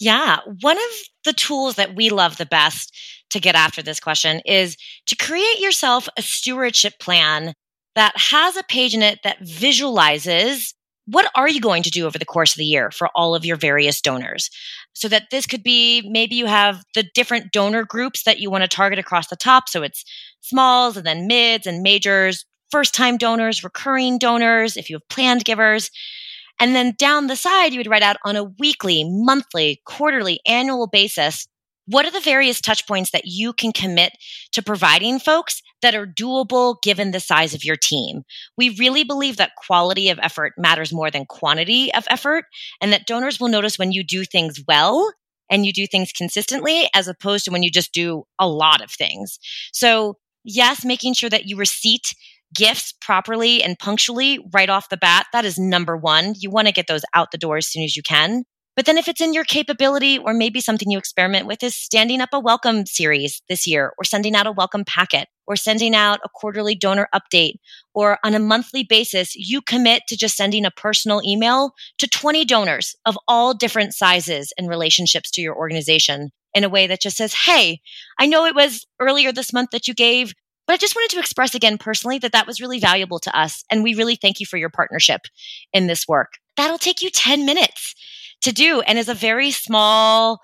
Yeah, 0.00 0.38
one 0.60 0.76
of 0.76 0.92
the 1.24 1.32
tools 1.32 1.76
that 1.76 1.94
we 1.94 2.10
love 2.10 2.36
the 2.36 2.46
best 2.46 2.96
to 3.30 3.40
get 3.40 3.54
after 3.54 3.82
this 3.82 4.00
question 4.00 4.40
is 4.44 4.76
to 5.06 5.16
create 5.16 5.60
yourself 5.60 6.08
a 6.16 6.22
stewardship 6.22 6.94
plan 6.98 7.54
that 7.94 8.16
has 8.16 8.56
a 8.56 8.64
page 8.64 8.94
in 8.94 9.02
it 9.02 9.20
that 9.22 9.38
visualizes 9.40 10.74
what 11.06 11.30
are 11.34 11.48
you 11.48 11.60
going 11.60 11.82
to 11.82 11.90
do 11.90 12.06
over 12.06 12.18
the 12.18 12.24
course 12.24 12.52
of 12.52 12.58
the 12.58 12.64
year 12.64 12.90
for 12.90 13.08
all 13.14 13.34
of 13.34 13.44
your 13.44 13.56
various 13.56 14.00
donors? 14.00 14.50
So 14.94 15.08
that 15.08 15.24
this 15.30 15.46
could 15.46 15.62
be 15.62 16.08
maybe 16.10 16.34
you 16.34 16.46
have 16.46 16.82
the 16.94 17.04
different 17.14 17.52
donor 17.52 17.84
groups 17.84 18.24
that 18.24 18.38
you 18.38 18.50
want 18.50 18.62
to 18.62 18.68
target 18.68 18.98
across 18.98 19.28
the 19.28 19.36
top. 19.36 19.68
So 19.68 19.82
it's 19.82 20.04
smalls 20.40 20.96
and 20.96 21.06
then 21.06 21.26
mids 21.26 21.66
and 21.66 21.82
majors 21.82 22.44
first 22.70 22.94
time 22.94 23.16
donors 23.16 23.62
recurring 23.62 24.18
donors 24.18 24.76
if 24.76 24.88
you 24.88 24.96
have 24.96 25.08
planned 25.08 25.44
givers. 25.44 25.90
And 26.58 26.74
then 26.74 26.94
down 26.96 27.26
the 27.26 27.36
side 27.36 27.72
you 27.72 27.78
would 27.78 27.90
write 27.90 28.02
out 28.02 28.16
on 28.24 28.36
a 28.36 28.44
weekly 28.44 29.04
monthly 29.06 29.80
quarterly 29.84 30.40
annual 30.46 30.86
basis 30.86 31.46
what 31.86 32.06
are 32.06 32.10
the 32.10 32.20
various 32.20 32.60
touch 32.60 32.86
points 32.86 33.10
that 33.10 33.26
you 33.26 33.52
can 33.52 33.72
commit 33.72 34.12
to 34.52 34.62
providing 34.62 35.18
folks 35.18 35.62
that 35.82 35.94
are 35.94 36.06
doable 36.06 36.76
given 36.82 37.10
the 37.10 37.20
size 37.20 37.54
of 37.54 37.64
your 37.64 37.76
team? 37.76 38.22
We 38.56 38.70
really 38.70 39.04
believe 39.04 39.36
that 39.36 39.56
quality 39.56 40.08
of 40.08 40.18
effort 40.22 40.54
matters 40.56 40.92
more 40.92 41.10
than 41.10 41.26
quantity 41.26 41.92
of 41.94 42.06
effort, 42.08 42.44
and 42.80 42.92
that 42.92 43.06
donors 43.06 43.38
will 43.38 43.48
notice 43.48 43.78
when 43.78 43.92
you 43.92 44.02
do 44.02 44.24
things 44.24 44.62
well 44.66 45.12
and 45.50 45.66
you 45.66 45.72
do 45.72 45.86
things 45.86 46.12
consistently 46.12 46.88
as 46.94 47.06
opposed 47.06 47.44
to 47.44 47.50
when 47.50 47.62
you 47.62 47.70
just 47.70 47.92
do 47.92 48.24
a 48.38 48.48
lot 48.48 48.82
of 48.82 48.90
things. 48.90 49.38
So, 49.72 50.16
yes, 50.42 50.84
making 50.84 51.14
sure 51.14 51.30
that 51.30 51.46
you 51.46 51.56
receipt 51.56 52.14
gifts 52.54 52.94
properly 53.00 53.62
and 53.62 53.78
punctually 53.78 54.38
right 54.52 54.70
off 54.70 54.88
the 54.88 54.96
bat, 54.96 55.26
that 55.32 55.44
is 55.44 55.58
number 55.58 55.96
one. 55.96 56.34
You 56.38 56.50
want 56.50 56.68
to 56.68 56.72
get 56.72 56.86
those 56.86 57.02
out 57.14 57.30
the 57.30 57.38
door 57.38 57.56
as 57.56 57.66
soon 57.66 57.82
as 57.82 57.96
you 57.96 58.02
can. 58.02 58.44
But 58.76 58.86
then 58.86 58.98
if 58.98 59.06
it's 59.06 59.20
in 59.20 59.34
your 59.34 59.44
capability 59.44 60.18
or 60.18 60.34
maybe 60.34 60.60
something 60.60 60.90
you 60.90 60.98
experiment 60.98 61.46
with 61.46 61.62
is 61.62 61.76
standing 61.76 62.20
up 62.20 62.30
a 62.32 62.40
welcome 62.40 62.86
series 62.86 63.40
this 63.48 63.66
year 63.66 63.92
or 63.96 64.04
sending 64.04 64.34
out 64.34 64.48
a 64.48 64.52
welcome 64.52 64.84
packet 64.84 65.28
or 65.46 65.54
sending 65.54 65.94
out 65.94 66.18
a 66.24 66.28
quarterly 66.34 66.74
donor 66.74 67.08
update 67.14 67.54
or 67.94 68.18
on 68.24 68.34
a 68.34 68.40
monthly 68.40 68.82
basis, 68.82 69.36
you 69.36 69.62
commit 69.62 70.02
to 70.08 70.16
just 70.16 70.36
sending 70.36 70.64
a 70.64 70.72
personal 70.72 71.22
email 71.24 71.72
to 71.98 72.08
20 72.08 72.44
donors 72.44 72.96
of 73.06 73.16
all 73.28 73.54
different 73.54 73.94
sizes 73.94 74.52
and 74.58 74.68
relationships 74.68 75.30
to 75.30 75.40
your 75.40 75.54
organization 75.54 76.30
in 76.52 76.64
a 76.64 76.68
way 76.68 76.86
that 76.86 77.00
just 77.00 77.16
says, 77.16 77.32
Hey, 77.32 77.80
I 78.18 78.26
know 78.26 78.44
it 78.44 78.54
was 78.54 78.86
earlier 78.98 79.30
this 79.30 79.52
month 79.52 79.70
that 79.70 79.86
you 79.86 79.94
gave, 79.94 80.32
but 80.66 80.74
I 80.74 80.76
just 80.78 80.96
wanted 80.96 81.14
to 81.14 81.20
express 81.20 81.54
again 81.54 81.78
personally 81.78 82.18
that 82.18 82.32
that 82.32 82.46
was 82.46 82.60
really 82.60 82.80
valuable 82.80 83.20
to 83.20 83.38
us. 83.38 83.64
And 83.70 83.84
we 83.84 83.94
really 83.94 84.16
thank 84.16 84.40
you 84.40 84.46
for 84.46 84.56
your 84.56 84.70
partnership 84.70 85.22
in 85.72 85.86
this 85.86 86.08
work. 86.08 86.34
That'll 86.56 86.78
take 86.78 87.02
you 87.02 87.10
10 87.10 87.44
minutes 87.44 87.94
to 88.44 88.52
do 88.52 88.80
and 88.82 88.98
is 88.98 89.08
a 89.08 89.14
very 89.14 89.50
small 89.50 90.40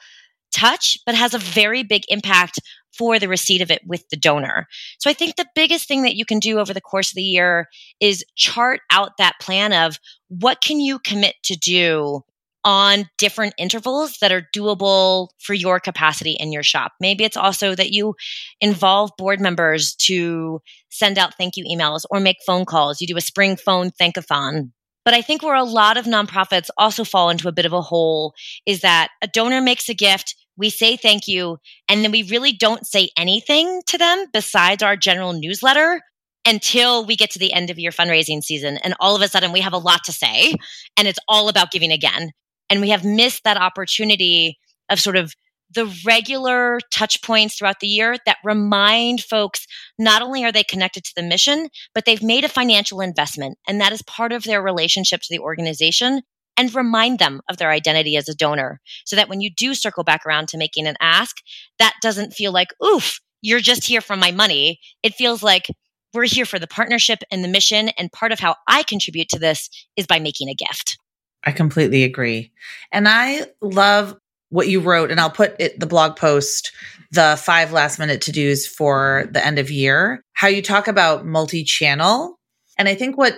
touch, 0.53 0.99
but 1.07 1.15
has 1.15 1.33
a 1.33 1.39
very 1.39 1.83
big 1.83 2.03
impact 2.09 2.59
for 2.97 3.19
the 3.19 3.29
receipt 3.29 3.63
of 3.63 3.71
it 3.71 3.83
with 3.87 4.09
the 4.11 4.17
donor. 4.17 4.67
So 4.99 5.09
I 5.09 5.13
think 5.13 5.37
the 5.37 5.49
biggest 5.55 5.87
thing 5.87 6.03
that 6.03 6.17
you 6.17 6.25
can 6.25 6.39
do 6.39 6.59
over 6.59 6.75
the 6.75 6.81
course 6.81 7.11
of 7.13 7.15
the 7.15 7.23
year 7.23 7.69
is 8.01 8.25
chart 8.37 8.81
out 8.91 9.13
that 9.19 9.37
plan 9.41 9.73
of 9.73 9.99
what 10.29 10.61
can 10.61 10.81
you 10.81 10.99
commit 10.99 11.37
to 11.45 11.57
do 11.57 12.23
on 12.63 13.09
different 13.17 13.55
intervals 13.57 14.19
that 14.21 14.33
are 14.33 14.47
doable 14.55 15.29
for 15.39 15.55
your 15.55 15.81
capacity 15.81 16.33
in 16.33 16.53
your 16.53 16.63
shop. 16.63 16.93
Maybe 17.01 17.25
it's 17.25 17.37
also 17.37 17.75
that 17.75 17.93
you 17.93 18.17
involve 18.61 19.13
board 19.17 19.41
members 19.41 19.95
to 20.03 20.61
send 20.91 21.17
out 21.17 21.37
thank 21.39 21.57
you 21.57 21.65
emails 21.65 22.03
or 22.11 22.21
make 22.21 22.37
phone 22.45 22.67
calls. 22.67 23.01
You 23.01 23.07
do 23.07 23.17
a 23.17 23.23
spring 23.23 23.57
phone 23.57 23.91
thankathon 23.91 24.73
but 25.05 25.15
I 25.15 25.23
think 25.23 25.43
where 25.43 25.55
a 25.55 25.65
lot 25.65 25.97
of 25.97 26.05
nonprofits 26.05 26.69
also 26.77 27.05
fall 27.05 27.31
into 27.31 27.49
a 27.49 27.53
bit 27.53 27.67
of 27.67 27.73
a 27.73 27.81
hole 27.81 28.35
is 28.67 28.81
that 28.81 29.09
a 29.23 29.27
donor 29.27 29.61
makes 29.61 29.89
a 29.89 29.95
gift, 29.95 30.35
we 30.57 30.71
say 30.71 30.97
thank 30.97 31.27
you, 31.27 31.59
and 31.89 32.05
then 32.05 32.11
we 32.11 32.23
really 32.25 32.53
don't 32.53 32.87
say 32.87 33.11
anything 33.17 33.83
to 33.87 33.99
them 33.99 34.27
besides 34.33 34.83
our 34.83 34.97
general 34.97 35.33
newsletter 35.33 36.03
until 36.47 37.05
we 37.05 37.17
get 37.17 37.31
to 37.31 37.39
the 37.39 37.53
end 37.53 37.71
of 37.71 37.79
your 37.79 37.93
fundraising 37.93 38.43
season. 38.43 38.79
And 38.79 38.95
all 39.01 39.15
of 39.15 39.23
a 39.23 39.29
sudden, 39.29 39.53
we 39.53 39.61
have 39.61 39.73
a 39.73 39.79
lot 39.79 40.05
to 40.05 40.13
say, 40.13 40.55
and 40.97 41.07
it's 41.07 41.19
all 41.29 41.49
about 41.49 41.71
giving 41.71 41.93
again. 41.93 42.33
And 42.69 42.81
we 42.81 42.91
have 42.91 43.05
missed 43.05 43.45
that 43.45 43.57
opportunity 43.57 44.59
of 44.91 45.01
sort 45.01 45.17
of 45.17 45.35
the 45.73 45.93
regular 46.05 46.81
touch 46.93 47.23
points 47.23 47.57
throughout 47.57 47.81
the 47.81 47.87
year 47.87 48.17
that 48.27 48.39
remind 48.45 49.23
folks 49.23 49.67
not 49.99 50.23
only 50.23 50.45
are 50.45 50.53
they 50.53 50.65
connected 50.65 51.05
to 51.05 51.13
the 51.17 51.23
mission, 51.23 51.69
but 51.95 52.05
they've 52.05 52.23
made 52.23 52.45
a 52.45 52.49
financial 52.49 53.01
investment. 53.01 53.59
And 53.69 53.81
that 53.81 53.93
is 53.93 54.03
part 54.03 54.33
of 54.33 54.45
their 54.45 54.63
relationship 54.63 55.21
to 55.23 55.29
the 55.31 55.39
organization 55.39 56.23
and 56.57 56.75
remind 56.75 57.19
them 57.19 57.41
of 57.49 57.57
their 57.57 57.71
identity 57.71 58.17
as 58.17 58.29
a 58.29 58.35
donor 58.35 58.81
so 59.05 59.17
that 59.17 59.29
when 59.29 59.41
you 59.41 59.51
do 59.51 59.75
circle 59.75 60.05
back 60.05 60.27
around 60.27 60.49
to 60.49 60.59
making 60.59 60.87
an 60.87 60.97
ask, 61.01 61.37
that 61.79 61.95
doesn't 62.03 62.33
feel 62.33 62.53
like, 62.53 62.69
oof, 62.85 63.21
you're 63.41 63.61
just 63.61 63.85
here 63.85 64.01
for 64.01 64.17
my 64.17 64.31
money. 64.31 64.81
It 65.03 65.15
feels 65.15 65.43
like 65.43 65.69
we're 66.13 66.25
here 66.25 66.45
for 66.45 66.59
the 66.59 66.67
partnership 66.67 67.21
and 67.31 67.45
the 67.45 67.49
mission. 67.49 67.91
And 67.91 68.13
part 68.13 68.33
of 68.33 68.41
how 68.41 68.57
I 68.69 68.83
contribute 68.83 69.29
to 69.31 69.39
this 69.39 69.71
is 69.97 70.07
by 70.07 70.19
making 70.19 70.49
a 70.49 70.55
gift. 70.55 70.99
I 71.45 71.53
completely 71.53 72.05
agree. 72.05 72.53
And 72.93 73.09
I 73.09 73.47
love 73.63 74.17
what 74.51 74.69
you 74.69 74.81
wrote, 74.81 75.11
and 75.11 75.19
I'll 75.19 75.31
put 75.31 75.57
it, 75.59 75.81
the 75.81 75.87
blog 75.87 76.17
post, 76.17 76.73
the 77.13 77.41
five 77.43 77.73
last 77.73 77.99
minute 77.99 78.21
to 78.23 78.33
dos 78.33 78.67
for 78.67 79.29
the 79.33 79.45
end 79.45 79.59
of 79.59 79.71
year, 79.71 80.23
how 80.35 80.49
you 80.49 80.63
talk 80.63 80.87
about 80.87 81.25
multi 81.25 81.65
channel. 81.65 82.39
And 82.79 82.89
I 82.89 82.95
think 82.95 83.17
what 83.17 83.35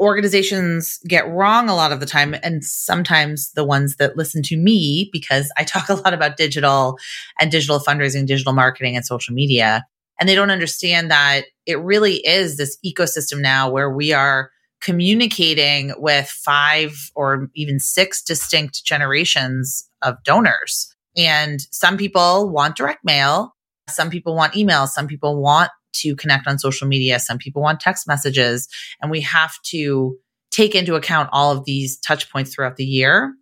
organizations 0.00 0.98
get 1.08 1.28
wrong 1.28 1.68
a 1.68 1.74
lot 1.74 1.92
of 1.92 2.00
the 2.00 2.06
time, 2.06 2.34
and 2.42 2.62
sometimes 2.64 3.52
the 3.52 3.64
ones 3.64 3.96
that 3.96 4.16
listen 4.16 4.42
to 4.44 4.56
me, 4.56 5.10
because 5.12 5.50
I 5.56 5.64
talk 5.64 5.88
a 5.88 5.94
lot 5.94 6.14
about 6.14 6.36
digital 6.36 6.98
and 7.40 7.50
digital 7.50 7.80
fundraising, 7.80 8.26
digital 8.26 8.52
marketing, 8.52 8.96
and 8.96 9.04
social 9.04 9.34
media. 9.34 9.84
And 10.20 10.28
they 10.28 10.34
don't 10.34 10.50
understand 10.50 11.10
that 11.10 11.44
it 11.66 11.80
really 11.80 12.16
is 12.26 12.56
this 12.56 12.76
ecosystem 12.84 13.40
now 13.40 13.70
where 13.70 13.90
we 13.90 14.12
are 14.12 14.50
communicating 14.80 15.92
with 15.98 16.28
five 16.28 17.10
or 17.14 17.48
even 17.54 17.78
six 17.78 18.22
distinct 18.22 18.84
generations 18.84 19.87
of 20.02 20.22
donors. 20.24 20.94
And 21.16 21.60
some 21.70 21.96
people 21.96 22.50
want 22.50 22.76
direct 22.76 23.04
mail. 23.04 23.54
Some 23.88 24.10
people 24.10 24.34
want 24.34 24.56
email. 24.56 24.86
Some 24.86 25.06
people 25.06 25.40
want 25.40 25.70
to 25.94 26.14
connect 26.16 26.46
on 26.46 26.58
social 26.58 26.86
media. 26.86 27.18
Some 27.18 27.38
people 27.38 27.62
want 27.62 27.80
text 27.80 28.06
messages. 28.06 28.68
And 29.00 29.10
we 29.10 29.20
have 29.22 29.54
to 29.66 30.16
take 30.50 30.74
into 30.74 30.94
account 30.94 31.28
all 31.32 31.56
of 31.56 31.64
these 31.64 31.98
touch 31.98 32.30
points 32.30 32.54
throughout 32.54 32.76
the 32.76 32.84
year. 32.84 33.34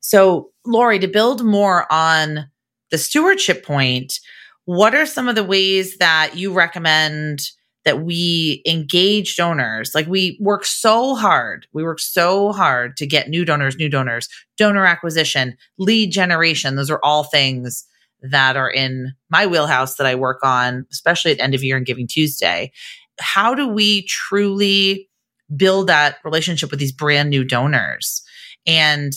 So, 0.00 0.50
Lori, 0.64 0.98
to 0.98 1.08
build 1.08 1.44
more 1.44 1.90
on 1.92 2.48
the 2.90 2.98
stewardship 2.98 3.64
point, 3.64 4.20
what 4.64 4.94
are 4.94 5.06
some 5.06 5.28
of 5.28 5.34
the 5.34 5.44
ways 5.44 5.98
that 5.98 6.36
you 6.36 6.52
recommend 6.52 7.40
that 7.86 8.02
we 8.02 8.62
engage 8.66 9.36
donors. 9.36 9.94
Like 9.94 10.08
we 10.08 10.36
work 10.40 10.66
so 10.66 11.14
hard. 11.14 11.68
We 11.72 11.84
work 11.84 12.00
so 12.00 12.52
hard 12.52 12.96
to 12.96 13.06
get 13.06 13.28
new 13.28 13.44
donors, 13.44 13.76
new 13.76 13.88
donors, 13.88 14.28
donor 14.58 14.84
acquisition, 14.84 15.56
lead 15.78 16.10
generation. 16.10 16.74
Those 16.74 16.90
are 16.90 17.00
all 17.02 17.22
things 17.22 17.86
that 18.20 18.56
are 18.56 18.68
in 18.68 19.14
my 19.30 19.46
wheelhouse 19.46 19.94
that 19.96 20.06
I 20.06 20.16
work 20.16 20.40
on, 20.42 20.84
especially 20.90 21.30
at 21.30 21.40
end 21.40 21.54
of 21.54 21.62
year 21.62 21.76
and 21.76 21.86
Giving 21.86 22.08
Tuesday. 22.08 22.72
How 23.20 23.54
do 23.54 23.68
we 23.68 24.02
truly 24.06 25.08
build 25.54 25.86
that 25.86 26.16
relationship 26.24 26.72
with 26.72 26.80
these 26.80 26.92
brand 26.92 27.30
new 27.30 27.44
donors? 27.44 28.22
And 28.66 29.12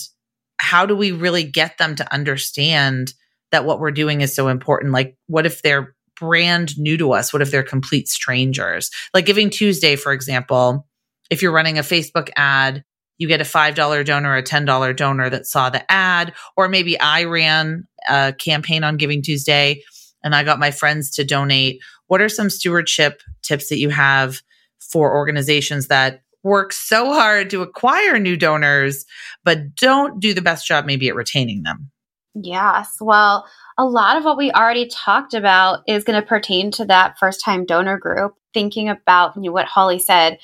how 0.58 0.86
do 0.86 0.94
we 0.94 1.10
really 1.10 1.42
get 1.42 1.76
them 1.78 1.96
to 1.96 2.14
understand 2.14 3.14
that 3.50 3.64
what 3.64 3.80
we're 3.80 3.90
doing 3.90 4.20
is 4.20 4.32
so 4.32 4.46
important? 4.46 4.92
Like, 4.92 5.16
what 5.26 5.44
if 5.44 5.60
they're 5.60 5.96
brand 6.20 6.78
new 6.78 6.96
to 6.98 7.12
us? 7.12 7.32
What 7.32 7.42
if 7.42 7.50
they're 7.50 7.62
complete 7.62 8.08
strangers? 8.08 8.90
Like 9.12 9.26
Giving 9.26 9.50
Tuesday, 9.50 9.96
for 9.96 10.12
example, 10.12 10.86
if 11.30 11.42
you're 11.42 11.52
running 11.52 11.78
a 11.78 11.82
Facebook 11.82 12.30
ad, 12.36 12.84
you 13.18 13.26
get 13.26 13.40
a 13.40 13.44
$5 13.44 14.04
donor, 14.04 14.36
a 14.36 14.42
$10 14.42 14.96
donor 14.96 15.30
that 15.30 15.46
saw 15.46 15.70
the 15.70 15.90
ad, 15.90 16.32
or 16.56 16.68
maybe 16.68 16.98
I 16.98 17.24
ran 17.24 17.86
a 18.08 18.32
campaign 18.32 18.84
on 18.84 18.96
Giving 18.96 19.22
Tuesday 19.22 19.82
and 20.22 20.34
I 20.34 20.44
got 20.44 20.58
my 20.58 20.70
friends 20.70 21.10
to 21.12 21.24
donate. 21.24 21.80
What 22.06 22.20
are 22.20 22.28
some 22.28 22.50
stewardship 22.50 23.22
tips 23.42 23.68
that 23.68 23.78
you 23.78 23.90
have 23.90 24.40
for 24.78 25.14
organizations 25.14 25.88
that 25.88 26.22
work 26.42 26.72
so 26.72 27.12
hard 27.12 27.50
to 27.50 27.62
acquire 27.62 28.18
new 28.18 28.36
donors, 28.36 29.04
but 29.44 29.74
don't 29.74 30.20
do 30.20 30.32
the 30.34 30.42
best 30.42 30.66
job 30.66 30.86
maybe 30.86 31.08
at 31.08 31.14
retaining 31.14 31.62
them. 31.62 31.90
Yes. 32.34 32.96
Well, 33.00 33.46
a 33.76 33.84
lot 33.84 34.16
of 34.16 34.24
what 34.24 34.36
we 34.36 34.52
already 34.52 34.86
talked 34.86 35.34
about 35.34 35.80
is 35.88 36.04
going 36.04 36.20
to 36.20 36.26
pertain 36.26 36.70
to 36.72 36.84
that 36.86 37.18
first 37.18 37.44
time 37.44 37.66
donor 37.66 37.98
group. 37.98 38.34
Thinking 38.52 38.88
about 38.88 39.36
you 39.36 39.42
know, 39.42 39.52
what 39.52 39.66
Holly 39.66 39.98
said, 39.98 40.38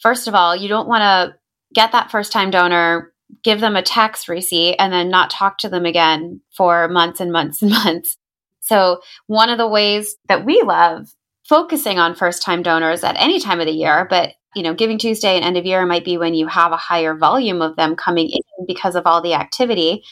first 0.00 0.28
of 0.28 0.34
all, 0.34 0.54
you 0.54 0.68
don't 0.68 0.88
want 0.88 1.02
to 1.02 1.36
get 1.74 1.92
that 1.92 2.10
first 2.10 2.32
time 2.32 2.50
donor, 2.50 3.12
give 3.42 3.60
them 3.60 3.76
a 3.76 3.82
tax 3.82 4.28
receipt, 4.28 4.76
and 4.78 4.92
then 4.92 5.10
not 5.10 5.30
talk 5.30 5.58
to 5.58 5.68
them 5.68 5.86
again 5.86 6.40
for 6.56 6.88
months 6.88 7.20
and 7.20 7.32
months 7.32 7.62
and 7.62 7.70
months. 7.84 8.16
So, 8.60 9.00
one 9.26 9.48
of 9.48 9.58
the 9.58 9.68
ways 9.68 10.16
that 10.28 10.44
we 10.44 10.62
love 10.62 11.08
focusing 11.48 11.98
on 11.98 12.14
first 12.14 12.42
time 12.42 12.62
donors 12.62 13.02
at 13.02 13.16
any 13.18 13.40
time 13.40 13.60
of 13.60 13.66
the 13.66 13.72
year, 13.72 14.06
but 14.08 14.34
you 14.54 14.62
know, 14.62 14.74
Giving 14.74 14.98
Tuesday 14.98 15.36
and 15.36 15.44
end 15.44 15.56
of 15.56 15.66
year 15.66 15.86
might 15.86 16.04
be 16.04 16.18
when 16.18 16.34
you 16.34 16.48
have 16.48 16.72
a 16.72 16.76
higher 16.76 17.14
volume 17.14 17.62
of 17.62 17.76
them 17.76 17.94
coming 17.94 18.28
in 18.30 18.66
because 18.66 18.96
of 18.96 19.06
all 19.06 19.22
the 19.22 19.34
activity, 19.34 20.04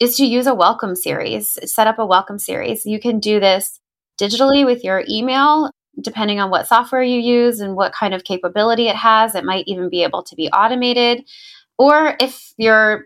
is 0.00 0.16
to 0.16 0.26
use 0.26 0.46
a 0.46 0.54
welcome 0.54 0.96
series, 0.96 1.58
set 1.64 1.86
up 1.86 1.98
a 1.98 2.06
welcome 2.06 2.38
series. 2.38 2.84
You 2.84 2.98
can 2.98 3.20
do 3.20 3.38
this 3.40 3.80
digitally 4.20 4.64
with 4.64 4.82
your 4.84 5.04
email, 5.08 5.70
depending 6.00 6.40
on 6.40 6.50
what 6.50 6.66
software 6.66 7.02
you 7.02 7.20
use 7.20 7.60
and 7.60 7.76
what 7.76 7.92
kind 7.92 8.14
of 8.14 8.24
capability 8.24 8.88
it 8.88 8.96
has. 8.96 9.34
It 9.34 9.44
might 9.44 9.64
even 9.66 9.88
be 9.88 10.02
able 10.02 10.22
to 10.24 10.36
be 10.36 10.48
automated. 10.48 11.24
Or 11.78 12.16
if 12.20 12.52
your 12.56 13.04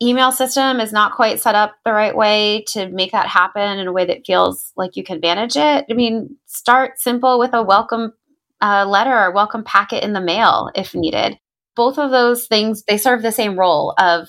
email 0.00 0.30
system 0.30 0.78
is 0.78 0.92
not 0.92 1.14
quite 1.14 1.40
set 1.40 1.56
up 1.56 1.74
the 1.84 1.92
right 1.92 2.16
way 2.16 2.64
to 2.68 2.88
make 2.88 3.10
that 3.12 3.26
happen 3.26 3.78
in 3.78 3.88
a 3.88 3.92
way 3.92 4.04
that 4.06 4.24
feels 4.24 4.72
like 4.76 4.96
you 4.96 5.02
can 5.02 5.20
manage 5.20 5.56
it, 5.56 5.86
I 5.90 5.94
mean, 5.94 6.36
start 6.46 7.00
simple 7.00 7.38
with 7.38 7.52
a 7.52 7.62
welcome 7.62 8.12
uh, 8.60 8.86
letter 8.86 9.16
or 9.16 9.32
welcome 9.32 9.64
packet 9.64 10.04
in 10.04 10.12
the 10.12 10.20
mail 10.20 10.70
if 10.74 10.94
needed. 10.94 11.38
Both 11.74 11.98
of 11.98 12.10
those 12.10 12.46
things, 12.46 12.84
they 12.88 12.98
serve 12.98 13.22
the 13.22 13.32
same 13.32 13.58
role 13.58 13.94
of 13.98 14.28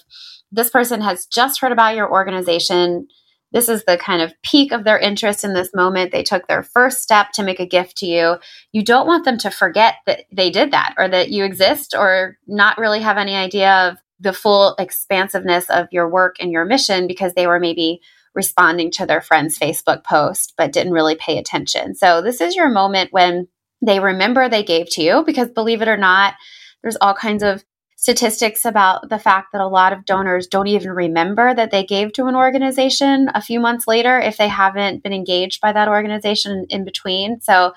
this 0.51 0.69
person 0.69 1.01
has 1.01 1.25
just 1.25 1.61
heard 1.61 1.71
about 1.71 1.95
your 1.95 2.11
organization. 2.11 3.07
This 3.51 3.69
is 3.69 3.83
the 3.85 3.97
kind 3.97 4.21
of 4.21 4.33
peak 4.43 4.71
of 4.71 4.83
their 4.83 4.99
interest 4.99 5.43
in 5.43 5.53
this 5.53 5.73
moment. 5.73 6.11
They 6.11 6.23
took 6.23 6.47
their 6.47 6.63
first 6.63 7.01
step 7.01 7.31
to 7.33 7.43
make 7.43 7.59
a 7.59 7.65
gift 7.65 7.97
to 7.97 8.05
you. 8.05 8.37
You 8.71 8.83
don't 8.83 9.07
want 9.07 9.25
them 9.25 9.37
to 9.39 9.49
forget 9.49 9.95
that 10.05 10.25
they 10.31 10.51
did 10.51 10.71
that 10.71 10.93
or 10.97 11.07
that 11.07 11.29
you 11.29 11.43
exist 11.43 11.95
or 11.97 12.37
not 12.47 12.77
really 12.77 13.01
have 13.01 13.17
any 13.17 13.35
idea 13.35 13.89
of 13.89 13.97
the 14.19 14.33
full 14.33 14.75
expansiveness 14.77 15.69
of 15.69 15.87
your 15.91 16.09
work 16.09 16.35
and 16.39 16.51
your 16.51 16.65
mission 16.65 17.07
because 17.07 17.33
they 17.33 17.47
were 17.47 17.59
maybe 17.59 18.01
responding 18.35 18.91
to 18.91 19.05
their 19.05 19.21
friend's 19.21 19.57
Facebook 19.57 20.03
post 20.03 20.53
but 20.57 20.71
didn't 20.71 20.93
really 20.93 21.15
pay 21.15 21.37
attention. 21.37 21.95
So, 21.95 22.21
this 22.21 22.41
is 22.41 22.55
your 22.55 22.69
moment 22.69 23.11
when 23.11 23.47
they 23.81 23.99
remember 23.99 24.47
they 24.47 24.63
gave 24.63 24.89
to 24.91 25.01
you 25.01 25.23
because 25.25 25.49
believe 25.49 25.81
it 25.81 25.87
or 25.87 25.97
not, 25.97 26.35
there's 26.81 26.97
all 27.01 27.13
kinds 27.13 27.43
of 27.43 27.63
statistics 27.99 28.63
about 28.63 29.09
the 29.09 29.19
fact 29.19 29.49
that 29.51 29.59
a 29.59 29.67
lot 29.67 29.91
of 29.91 30.05
donors 30.05 30.47
don't 30.47 30.67
even 30.67 30.89
remember 30.89 31.53
that 31.53 31.69
they 31.69 31.83
gave 31.83 32.13
to 32.13 32.27
an 32.27 32.35
organization 32.35 33.29
a 33.35 33.41
few 33.41 33.59
months 33.59 33.87
later 33.87 34.17
if 34.17 34.37
they 34.37 34.47
haven't 34.47 35.03
been 35.03 35.11
engaged 35.11 35.59
by 35.59 35.73
that 35.73 35.89
organization 35.89 36.65
in 36.69 36.85
between. 36.85 37.41
So, 37.41 37.73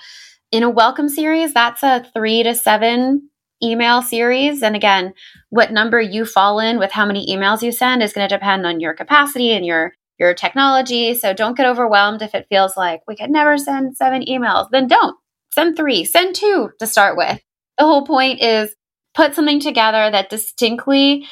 in 0.53 0.63
a 0.63 0.71
welcome 0.71 1.09
series, 1.09 1.53
that's 1.53 1.83
a 1.83 2.07
three 2.15 2.45
to 2.45 2.55
seven 2.55 3.31
email 3.65 4.01
series. 4.01 4.63
And 4.63 4.77
again, 4.77 5.13
what 5.51 5.73
number 5.73 6.01
you 6.01 6.25
fall 6.25 6.61
in 6.61 6.79
with 6.79 6.93
how 6.93 7.05
many 7.05 7.27
emails 7.27 7.61
you 7.61 7.73
send 7.73 8.01
is 8.01 8.13
going 8.13 8.29
to 8.29 8.35
depend 8.35 8.65
on 8.65 8.79
your 8.79 8.95
capacity 8.95 9.51
and 9.51 9.67
your 9.67 9.93
your 10.21 10.35
technology. 10.35 11.15
So 11.15 11.35
don't 11.35 11.57
get 11.57 11.67
overwhelmed 11.67 12.23
if 12.23 12.33
it 12.33 12.47
feels 12.49 12.77
like 12.77 13.01
we 13.09 13.17
could 13.17 13.31
never 13.31 13.59
send 13.59 13.97
seven 13.97 14.23
emails. 14.23 14.69
Then 14.71 14.87
don't. 14.87 15.17
Send 15.51 15.77
three, 15.77 16.05
send 16.05 16.37
two 16.37 16.71
to 16.79 16.87
start 16.87 17.17
with. 17.17 17.41
The 17.77 17.85
whole 17.85 18.07
point 18.07 18.41
is 18.41 18.73
put 19.15 19.35
something 19.35 19.61
together 19.61 20.11
that 20.11 20.31
distinctly 20.31 21.27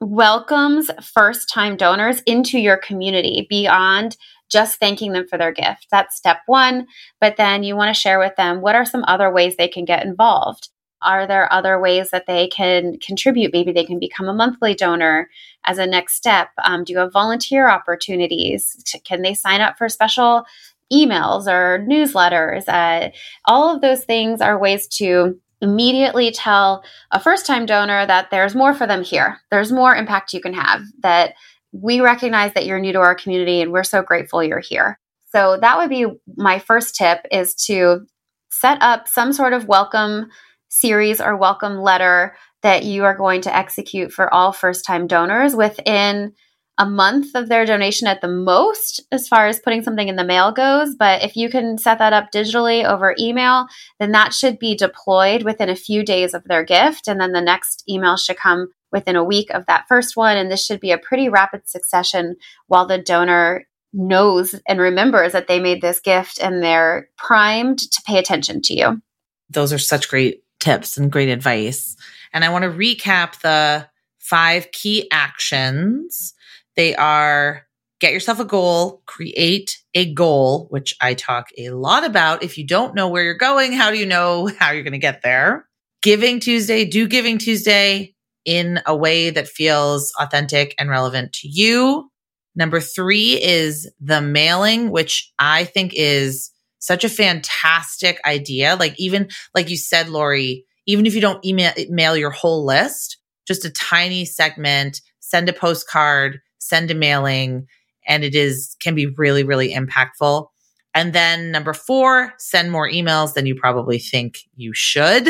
welcomes 0.00 0.90
first 1.02 1.48
time 1.48 1.76
donors 1.76 2.20
into 2.22 2.58
your 2.58 2.76
community 2.76 3.46
beyond 3.48 4.16
just 4.50 4.80
thanking 4.80 5.12
them 5.12 5.26
for 5.28 5.38
their 5.38 5.52
gift. 5.52 5.86
That's 5.90 6.16
step 6.16 6.38
one. 6.46 6.86
But 7.20 7.36
then 7.36 7.62
you 7.62 7.76
want 7.76 7.94
to 7.94 8.00
share 8.00 8.18
with 8.18 8.34
them 8.36 8.60
what 8.60 8.74
are 8.74 8.84
some 8.84 9.04
other 9.06 9.32
ways 9.32 9.56
they 9.56 9.68
can 9.68 9.84
get 9.84 10.04
involved? 10.04 10.70
Are 11.02 11.26
there 11.26 11.50
other 11.52 11.80
ways 11.80 12.10
that 12.10 12.26
they 12.26 12.48
can 12.48 12.98
contribute? 12.98 13.52
Maybe 13.52 13.72
they 13.72 13.84
can 13.84 13.98
become 13.98 14.28
a 14.28 14.34
monthly 14.34 14.74
donor 14.74 15.30
as 15.64 15.78
a 15.78 15.86
next 15.86 16.16
step. 16.16 16.48
Um, 16.62 16.84
do 16.84 16.92
you 16.92 16.98
have 16.98 17.12
volunteer 17.12 17.70
opportunities? 17.70 18.76
Can 19.04 19.22
they 19.22 19.34
sign 19.34 19.60
up 19.60 19.78
for 19.78 19.88
special 19.88 20.44
emails 20.92 21.46
or 21.46 21.86
newsletters? 21.88 22.68
Uh, 22.68 23.10
all 23.46 23.74
of 23.74 23.80
those 23.80 24.04
things 24.04 24.42
are 24.42 24.58
ways 24.58 24.88
to 24.88 25.38
immediately 25.60 26.30
tell 26.30 26.82
a 27.10 27.20
first 27.20 27.46
time 27.46 27.66
donor 27.66 28.06
that 28.06 28.30
there's 28.30 28.54
more 28.54 28.74
for 28.74 28.86
them 28.86 29.02
here. 29.02 29.38
There's 29.50 29.72
more 29.72 29.94
impact 29.94 30.32
you 30.32 30.40
can 30.40 30.54
have, 30.54 30.82
that 31.02 31.34
we 31.72 32.00
recognize 32.00 32.54
that 32.54 32.66
you're 32.66 32.80
new 32.80 32.92
to 32.92 33.00
our 33.00 33.14
community 33.14 33.60
and 33.60 33.72
we're 33.72 33.84
so 33.84 34.02
grateful 34.02 34.42
you're 34.42 34.58
here. 34.58 34.98
So 35.32 35.58
that 35.60 35.78
would 35.78 35.90
be 35.90 36.06
my 36.36 36.58
first 36.58 36.96
tip 36.96 37.20
is 37.30 37.54
to 37.66 38.06
set 38.50 38.78
up 38.80 39.06
some 39.06 39.32
sort 39.32 39.52
of 39.52 39.68
welcome 39.68 40.26
series 40.68 41.20
or 41.20 41.36
welcome 41.36 41.78
letter 41.78 42.36
that 42.62 42.84
you 42.84 43.04
are 43.04 43.16
going 43.16 43.40
to 43.42 43.56
execute 43.56 44.12
for 44.12 44.32
all 44.32 44.52
first 44.52 44.84
time 44.84 45.06
donors 45.06 45.54
within 45.54 46.32
a 46.80 46.86
month 46.86 47.34
of 47.34 47.50
their 47.50 47.66
donation 47.66 48.08
at 48.08 48.22
the 48.22 48.28
most 48.28 49.02
as 49.12 49.28
far 49.28 49.46
as 49.46 49.60
putting 49.60 49.82
something 49.82 50.08
in 50.08 50.16
the 50.16 50.24
mail 50.24 50.50
goes. 50.50 50.94
But 50.98 51.22
if 51.22 51.36
you 51.36 51.50
can 51.50 51.76
set 51.76 51.98
that 51.98 52.14
up 52.14 52.32
digitally 52.32 52.86
over 52.86 53.14
email, 53.18 53.66
then 53.98 54.12
that 54.12 54.32
should 54.32 54.58
be 54.58 54.74
deployed 54.74 55.42
within 55.42 55.68
a 55.68 55.76
few 55.76 56.02
days 56.02 56.32
of 56.32 56.42
their 56.44 56.64
gift. 56.64 57.06
And 57.06 57.20
then 57.20 57.32
the 57.32 57.42
next 57.42 57.84
email 57.86 58.16
should 58.16 58.38
come 58.38 58.68
within 58.90 59.14
a 59.14 59.22
week 59.22 59.50
of 59.50 59.66
that 59.66 59.84
first 59.88 60.16
one. 60.16 60.38
And 60.38 60.50
this 60.50 60.64
should 60.64 60.80
be 60.80 60.90
a 60.90 60.96
pretty 60.96 61.28
rapid 61.28 61.68
succession 61.68 62.36
while 62.66 62.86
the 62.86 62.96
donor 62.96 63.66
knows 63.92 64.54
and 64.66 64.80
remembers 64.80 65.32
that 65.32 65.48
they 65.48 65.60
made 65.60 65.82
this 65.82 66.00
gift 66.00 66.40
and 66.40 66.62
they're 66.62 67.10
primed 67.18 67.78
to 67.78 68.02
pay 68.06 68.16
attention 68.16 68.62
to 68.62 68.74
you. 68.74 69.02
Those 69.50 69.70
are 69.74 69.78
such 69.78 70.08
great 70.08 70.42
tips 70.60 70.96
and 70.96 71.12
great 71.12 71.28
advice. 71.28 71.94
And 72.32 72.42
I 72.42 72.48
want 72.48 72.62
to 72.62 72.70
recap 72.70 73.40
the 73.40 73.86
five 74.18 74.72
key 74.72 75.08
actions 75.10 76.32
they 76.76 76.94
are 76.94 77.66
get 78.00 78.12
yourself 78.12 78.40
a 78.40 78.44
goal, 78.44 79.02
create 79.06 79.78
a 79.94 80.12
goal, 80.12 80.66
which 80.70 80.96
I 81.00 81.14
talk 81.14 81.48
a 81.58 81.70
lot 81.70 82.04
about. 82.04 82.42
If 82.42 82.56
you 82.56 82.66
don't 82.66 82.94
know 82.94 83.08
where 83.08 83.22
you're 83.22 83.34
going, 83.34 83.72
how 83.72 83.90
do 83.90 83.98
you 83.98 84.06
know 84.06 84.50
how 84.58 84.72
you're 84.72 84.82
going 84.82 84.92
to 84.92 84.98
get 84.98 85.22
there? 85.22 85.68
Giving 86.02 86.40
Tuesday, 86.40 86.86
do 86.86 87.06
Giving 87.06 87.38
Tuesday 87.38 88.14
in 88.46 88.80
a 88.86 88.96
way 88.96 89.30
that 89.30 89.48
feels 89.48 90.12
authentic 90.18 90.74
and 90.78 90.88
relevant 90.88 91.34
to 91.34 91.48
you. 91.48 92.10
Number 92.56 92.80
three 92.80 93.40
is 93.40 93.90
the 94.00 94.22
mailing, 94.22 94.90
which 94.90 95.30
I 95.38 95.64
think 95.64 95.92
is 95.94 96.50
such 96.78 97.04
a 97.04 97.10
fantastic 97.10 98.18
idea. 98.24 98.76
Like, 98.76 98.98
even 98.98 99.28
like 99.54 99.68
you 99.68 99.76
said, 99.76 100.08
Lori, 100.08 100.64
even 100.86 101.04
if 101.04 101.14
you 101.14 101.20
don't 101.20 101.44
email 101.44 101.72
mail 101.90 102.16
your 102.16 102.30
whole 102.30 102.64
list, 102.64 103.18
just 103.46 103.66
a 103.66 103.70
tiny 103.70 104.24
segment, 104.24 105.02
send 105.20 105.48
a 105.48 105.52
postcard, 105.52 106.40
send 106.70 106.90
a 106.90 106.94
mailing, 106.94 107.66
and 108.06 108.24
it 108.24 108.34
is 108.34 108.76
can 108.80 108.94
be 108.94 109.06
really, 109.06 109.42
really 109.42 109.74
impactful. 109.74 110.46
And 110.94 111.12
then 111.12 111.50
number 111.50 111.74
four, 111.74 112.32
send 112.38 112.72
more 112.72 112.88
emails 112.88 113.34
than 113.34 113.46
you 113.46 113.54
probably 113.54 113.98
think 113.98 114.38
you 114.56 114.72
should. 114.74 115.28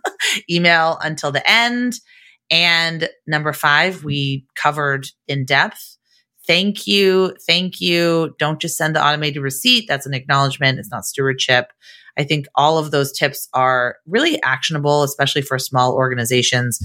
Email 0.50 0.98
until 1.02 1.32
the 1.32 1.48
end. 1.50 1.94
And 2.50 3.08
number 3.26 3.52
five, 3.52 4.04
we 4.04 4.46
covered 4.54 5.06
in 5.26 5.44
depth. 5.44 5.98
Thank 6.46 6.86
you. 6.86 7.36
Thank 7.46 7.80
you. 7.80 8.34
Don't 8.38 8.60
just 8.60 8.76
send 8.76 8.96
the 8.96 9.04
automated 9.04 9.42
receipt. 9.42 9.86
That's 9.86 10.06
an 10.06 10.14
acknowledgement. 10.14 10.78
It's 10.78 10.90
not 10.90 11.04
stewardship. 11.04 11.72
I 12.18 12.24
think 12.24 12.46
all 12.54 12.78
of 12.78 12.90
those 12.90 13.12
tips 13.12 13.48
are 13.54 13.96
really 14.06 14.42
actionable, 14.42 15.02
especially 15.02 15.42
for 15.42 15.58
small 15.58 15.94
organizations 15.94 16.78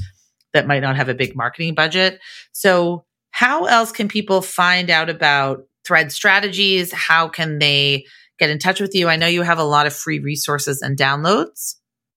that 0.53 0.67
might 0.67 0.81
not 0.81 0.95
have 0.95 1.09
a 1.09 1.13
big 1.13 1.35
marketing 1.35 1.73
budget. 1.75 2.19
So 2.51 3.05
how 3.37 3.65
else 3.65 3.91
can 3.91 4.07
people 4.07 4.41
find 4.41 4.89
out 4.89 5.11
about 5.11 5.59
thread 5.85 6.11
strategies? 6.11 6.91
How 6.91 7.27
can 7.27 7.59
they 7.59 8.07
get 8.39 8.49
in 8.49 8.57
touch 8.57 8.81
with 8.81 8.95
you? 8.95 9.09
I 9.09 9.15
know 9.15 9.27
you 9.27 9.43
have 9.43 9.59
a 9.59 9.63
lot 9.63 9.85
of 9.85 9.93
free 9.93 10.17
resources 10.17 10.81
and 10.81 10.97
downloads. 10.97 11.75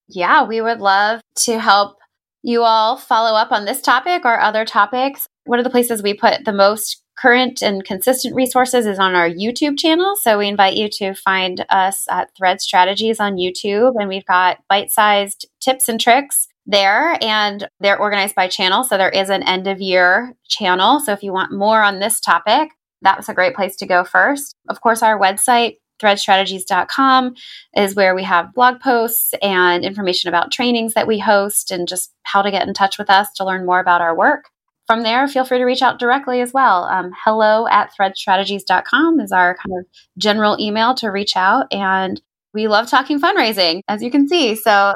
Yeah, 0.08 0.44
we 0.44 0.62
would 0.62 0.80
love 0.80 1.20
to 1.40 1.60
help 1.60 1.98
you 2.42 2.62
all 2.62 2.96
follow 2.96 3.36
up 3.36 3.52
on 3.52 3.66
this 3.66 3.82
topic 3.82 4.24
or 4.24 4.40
other 4.40 4.64
topics. 4.64 5.26
One 5.44 5.58
of 5.58 5.64
the 5.64 5.70
places 5.70 6.02
we 6.02 6.14
put 6.14 6.46
the 6.46 6.54
most 6.54 7.02
current 7.18 7.60
and 7.60 7.84
consistent 7.84 8.34
resources 8.34 8.86
is 8.86 8.98
on 8.98 9.14
our 9.14 9.28
YouTube 9.28 9.78
channel. 9.78 10.14
So 10.22 10.38
we 10.38 10.48
invite 10.48 10.76
you 10.76 10.88
to 10.92 11.12
find 11.12 11.66
us 11.68 12.06
at 12.10 12.34
Thread 12.34 12.62
Strategies 12.62 13.20
on 13.20 13.36
YouTube. 13.36 13.92
And 13.98 14.08
we've 14.08 14.24
got 14.24 14.60
bite 14.70 14.90
sized 14.90 15.50
tips 15.60 15.86
and 15.86 16.00
tricks 16.00 16.48
there 16.66 17.16
and 17.22 17.68
they're 17.80 17.98
organized 17.98 18.34
by 18.34 18.48
channel. 18.48 18.84
So 18.84 18.96
there 18.96 19.10
is 19.10 19.30
an 19.30 19.42
end 19.42 19.66
of 19.66 19.80
year 19.80 20.34
channel. 20.48 21.00
So 21.00 21.12
if 21.12 21.22
you 21.22 21.32
want 21.32 21.52
more 21.52 21.82
on 21.82 21.98
this 21.98 22.20
topic, 22.20 22.70
that 23.02 23.16
was 23.16 23.28
a 23.28 23.34
great 23.34 23.54
place 23.54 23.76
to 23.76 23.86
go 23.86 24.04
first. 24.04 24.54
Of 24.68 24.80
course, 24.80 25.02
our 25.02 25.18
website, 25.18 25.76
threadstrategies.com 26.00 27.34
is 27.76 27.94
where 27.94 28.14
we 28.14 28.22
have 28.24 28.54
blog 28.54 28.80
posts 28.80 29.32
and 29.42 29.84
information 29.84 30.28
about 30.28 30.52
trainings 30.52 30.94
that 30.94 31.06
we 31.06 31.18
host 31.18 31.70
and 31.70 31.88
just 31.88 32.12
how 32.22 32.42
to 32.42 32.50
get 32.50 32.66
in 32.66 32.74
touch 32.74 32.98
with 32.98 33.10
us 33.10 33.32
to 33.36 33.44
learn 33.44 33.66
more 33.66 33.80
about 33.80 34.00
our 34.00 34.16
work. 34.16 34.44
From 34.86 35.02
there, 35.02 35.28
feel 35.28 35.44
free 35.44 35.58
to 35.58 35.64
reach 35.64 35.82
out 35.82 36.00
directly 36.00 36.40
as 36.40 36.52
well. 36.52 36.84
Um, 36.84 37.12
hello 37.24 37.68
at 37.68 37.92
threadstrategies.com 37.98 39.20
is 39.20 39.30
our 39.30 39.54
kind 39.54 39.78
of 39.78 39.86
general 40.18 40.56
email 40.58 40.94
to 40.96 41.10
reach 41.10 41.36
out. 41.36 41.72
And 41.72 42.20
we 42.52 42.66
love 42.66 42.88
talking 42.88 43.20
fundraising, 43.20 43.82
as 43.86 44.02
you 44.02 44.10
can 44.10 44.28
see. 44.28 44.56
So, 44.56 44.94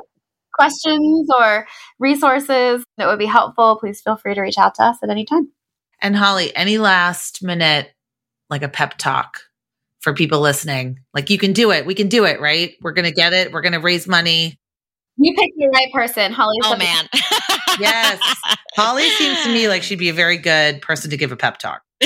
questions 0.54 1.28
or 1.36 1.66
resources 1.98 2.84
that 2.96 3.06
would 3.06 3.18
be 3.18 3.26
helpful, 3.26 3.78
please 3.78 4.00
feel 4.00 4.16
free 4.16 4.34
to 4.34 4.40
reach 4.40 4.58
out 4.58 4.74
to 4.76 4.84
us 4.84 4.98
at 5.02 5.10
any 5.10 5.24
time. 5.24 5.50
And 6.00 6.16
Holly, 6.16 6.54
any 6.54 6.78
last 6.78 7.42
minute, 7.42 7.90
like 8.50 8.62
a 8.62 8.68
pep 8.68 8.94
talk 8.98 9.40
for 10.00 10.12
people 10.12 10.40
listening? 10.40 11.00
Like, 11.14 11.30
you 11.30 11.38
can 11.38 11.52
do 11.52 11.72
it. 11.72 11.86
We 11.86 11.94
can 11.94 12.08
do 12.08 12.24
it, 12.24 12.40
right? 12.40 12.74
We're 12.82 12.92
going 12.92 13.06
to 13.06 13.12
get 13.12 13.32
it. 13.32 13.52
We're 13.52 13.62
going 13.62 13.72
to 13.72 13.80
raise 13.80 14.06
money. 14.06 14.58
You 15.16 15.34
picked 15.34 15.56
the 15.56 15.70
right 15.72 15.92
person, 15.92 16.32
Holly. 16.32 16.58
Oh, 16.64 16.76
man. 16.76 17.08
yes. 17.80 18.20
Holly 18.76 19.08
seems 19.10 19.42
to 19.44 19.48
me 19.52 19.68
like 19.68 19.82
she'd 19.82 19.98
be 19.98 20.08
a 20.08 20.14
very 20.14 20.36
good 20.36 20.82
person 20.82 21.10
to 21.10 21.16
give 21.16 21.32
a 21.32 21.36
pep 21.36 21.58
talk. 21.58 21.82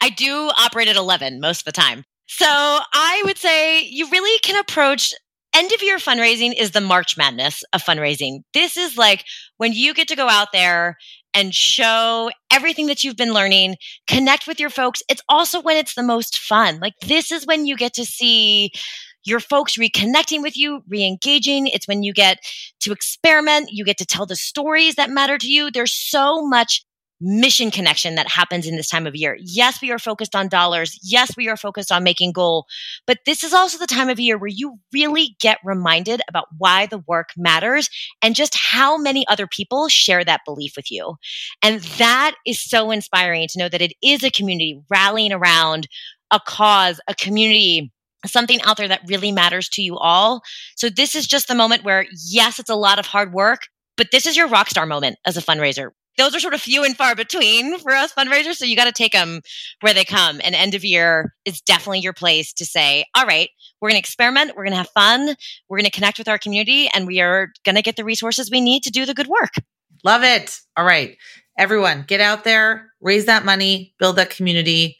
I 0.00 0.10
do 0.16 0.50
operate 0.58 0.88
at 0.88 0.96
11 0.96 1.40
most 1.40 1.60
of 1.60 1.64
the 1.64 1.72
time. 1.72 2.04
So 2.26 2.46
I 2.46 3.22
would 3.24 3.38
say 3.38 3.82
you 3.82 4.08
really 4.10 4.38
can 4.40 4.56
approach 4.56 5.12
end 5.58 5.72
of 5.72 5.82
year 5.82 5.98
fundraising 5.98 6.54
is 6.56 6.70
the 6.70 6.80
March 6.80 7.16
madness 7.16 7.64
of 7.72 7.82
fundraising. 7.82 8.42
This 8.54 8.76
is 8.76 8.96
like 8.96 9.24
when 9.56 9.72
you 9.72 9.92
get 9.92 10.06
to 10.08 10.16
go 10.16 10.28
out 10.28 10.48
there 10.52 10.96
and 11.34 11.52
show 11.52 12.30
everything 12.52 12.86
that 12.86 13.02
you've 13.02 13.16
been 13.16 13.34
learning, 13.34 13.74
connect 14.06 14.46
with 14.46 14.60
your 14.60 14.70
folks. 14.70 15.02
It's 15.08 15.22
also 15.28 15.60
when 15.60 15.76
it's 15.76 15.94
the 15.94 16.02
most 16.04 16.38
fun. 16.38 16.78
Like 16.78 16.94
this 17.06 17.32
is 17.32 17.44
when 17.44 17.66
you 17.66 17.76
get 17.76 17.92
to 17.94 18.04
see 18.04 18.70
your 19.24 19.40
folks 19.40 19.76
reconnecting 19.76 20.42
with 20.42 20.56
you, 20.56 20.82
re 20.88 21.04
engaging. 21.04 21.66
It's 21.66 21.88
when 21.88 22.04
you 22.04 22.12
get 22.12 22.38
to 22.80 22.92
experiment, 22.92 23.70
you 23.72 23.84
get 23.84 23.98
to 23.98 24.06
tell 24.06 24.26
the 24.26 24.36
stories 24.36 24.94
that 24.94 25.10
matter 25.10 25.38
to 25.38 25.48
you. 25.48 25.72
There's 25.72 25.92
so 25.92 26.46
much 26.46 26.84
mission 27.20 27.70
connection 27.70 28.14
that 28.14 28.28
happens 28.28 28.66
in 28.66 28.76
this 28.76 28.88
time 28.88 29.06
of 29.06 29.16
year. 29.16 29.36
Yes, 29.40 29.80
we 29.82 29.90
are 29.90 29.98
focused 29.98 30.36
on 30.36 30.48
dollars. 30.48 30.98
Yes, 31.02 31.36
we 31.36 31.48
are 31.48 31.56
focused 31.56 31.90
on 31.90 32.04
making 32.04 32.32
goal, 32.32 32.66
but 33.06 33.18
this 33.26 33.42
is 33.42 33.52
also 33.52 33.78
the 33.78 33.86
time 33.86 34.08
of 34.08 34.20
year 34.20 34.38
where 34.38 34.48
you 34.48 34.78
really 34.92 35.36
get 35.40 35.58
reminded 35.64 36.20
about 36.28 36.46
why 36.56 36.86
the 36.86 37.02
work 37.06 37.30
matters 37.36 37.90
and 38.22 38.34
just 38.34 38.56
how 38.56 38.96
many 38.96 39.26
other 39.28 39.46
people 39.46 39.88
share 39.88 40.24
that 40.24 40.42
belief 40.44 40.74
with 40.76 40.90
you. 40.90 41.16
And 41.62 41.80
that 41.98 42.34
is 42.46 42.62
so 42.62 42.90
inspiring 42.90 43.48
to 43.48 43.58
know 43.58 43.68
that 43.68 43.82
it 43.82 43.92
is 44.02 44.22
a 44.22 44.30
community 44.30 44.80
rallying 44.90 45.32
around 45.32 45.88
a 46.30 46.38
cause, 46.38 47.00
a 47.08 47.14
community 47.14 47.92
something 48.26 48.60
out 48.62 48.76
there 48.76 48.88
that 48.88 49.00
really 49.06 49.30
matters 49.30 49.68
to 49.68 49.82
you 49.82 49.96
all. 49.96 50.42
So 50.76 50.88
this 50.88 51.14
is 51.14 51.26
just 51.26 51.48
the 51.48 51.54
moment 51.54 51.84
where 51.84 52.06
yes, 52.26 52.58
it's 52.58 52.70
a 52.70 52.74
lot 52.74 52.98
of 52.98 53.06
hard 53.06 53.32
work, 53.32 53.62
but 53.96 54.08
this 54.10 54.26
is 54.26 54.36
your 54.36 54.48
rock 54.48 54.68
star 54.68 54.86
moment 54.86 55.18
as 55.24 55.36
a 55.36 55.40
fundraiser 55.40 55.90
those 56.18 56.34
are 56.34 56.40
sort 56.40 56.52
of 56.52 56.60
few 56.60 56.84
and 56.84 56.96
far 56.96 57.14
between 57.14 57.78
for 57.78 57.92
us 57.92 58.12
fundraisers. 58.12 58.56
So 58.56 58.64
you 58.64 58.76
got 58.76 58.84
to 58.84 58.92
take 58.92 59.12
them 59.12 59.40
where 59.80 59.94
they 59.94 60.04
come. 60.04 60.40
And 60.42 60.54
end 60.54 60.74
of 60.74 60.84
year 60.84 61.34
is 61.44 61.60
definitely 61.60 62.00
your 62.00 62.12
place 62.12 62.52
to 62.54 62.66
say, 62.66 63.06
all 63.14 63.24
right, 63.24 63.48
we're 63.80 63.88
going 63.88 63.96
to 63.96 64.00
experiment. 64.00 64.56
We're 64.56 64.64
going 64.64 64.72
to 64.72 64.78
have 64.78 64.90
fun. 64.90 65.36
We're 65.68 65.78
going 65.78 65.84
to 65.84 65.90
connect 65.90 66.18
with 66.18 66.28
our 66.28 66.38
community 66.38 66.88
and 66.92 67.06
we 67.06 67.20
are 67.20 67.52
going 67.64 67.76
to 67.76 67.82
get 67.82 67.96
the 67.96 68.04
resources 68.04 68.50
we 68.50 68.60
need 68.60 68.82
to 68.82 68.90
do 68.90 69.06
the 69.06 69.14
good 69.14 69.28
work. 69.28 69.54
Love 70.04 70.24
it. 70.24 70.58
All 70.76 70.84
right. 70.84 71.16
Everyone, 71.56 72.04
get 72.06 72.20
out 72.20 72.44
there, 72.44 72.92
raise 73.00 73.24
that 73.26 73.44
money, 73.44 73.94
build 73.98 74.14
that 74.16 74.30
community. 74.30 74.98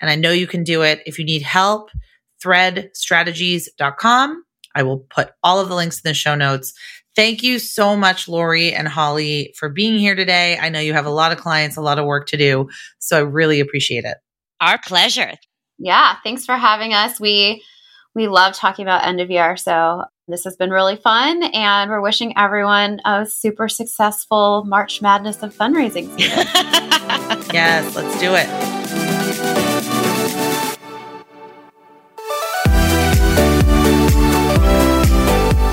And 0.00 0.10
I 0.10 0.16
know 0.16 0.32
you 0.32 0.48
can 0.48 0.64
do 0.64 0.82
it. 0.82 1.00
If 1.06 1.18
you 1.18 1.24
need 1.24 1.42
help, 1.42 1.90
threadstrategies.com. 2.42 4.44
I 4.74 4.82
will 4.82 4.98
put 4.98 5.30
all 5.42 5.60
of 5.60 5.68
the 5.68 5.74
links 5.74 6.00
in 6.00 6.08
the 6.08 6.14
show 6.14 6.34
notes. 6.34 6.72
Thank 7.20 7.42
you 7.42 7.58
so 7.58 7.98
much, 7.98 8.28
Lori 8.28 8.72
and 8.72 8.88
Holly, 8.88 9.52
for 9.54 9.68
being 9.68 9.98
here 9.98 10.14
today. 10.14 10.56
I 10.58 10.70
know 10.70 10.80
you 10.80 10.94
have 10.94 11.04
a 11.04 11.10
lot 11.10 11.32
of 11.32 11.38
clients, 11.38 11.76
a 11.76 11.82
lot 11.82 11.98
of 11.98 12.06
work 12.06 12.28
to 12.28 12.38
do. 12.38 12.70
So 12.98 13.18
I 13.18 13.20
really 13.20 13.60
appreciate 13.60 14.04
it. 14.04 14.16
Our 14.58 14.78
pleasure. 14.78 15.34
Yeah, 15.76 16.16
thanks 16.24 16.46
for 16.46 16.54
having 16.54 16.94
us. 16.94 17.20
We 17.20 17.62
we 18.14 18.26
love 18.26 18.54
talking 18.54 18.86
about 18.86 19.04
end 19.06 19.20
of 19.20 19.30
year. 19.30 19.58
So 19.58 20.04
this 20.28 20.44
has 20.44 20.56
been 20.56 20.70
really 20.70 20.96
fun 20.96 21.42
and 21.42 21.90
we're 21.90 22.00
wishing 22.00 22.32
everyone 22.38 23.02
a 23.04 23.26
super 23.26 23.68
successful 23.68 24.64
March 24.64 25.02
Madness 25.02 25.42
of 25.42 25.54
fundraising 25.54 26.08
season. 26.18 26.46
yes, 27.52 27.94
let's 27.94 28.18
do 28.18 28.32
it. 28.34 28.48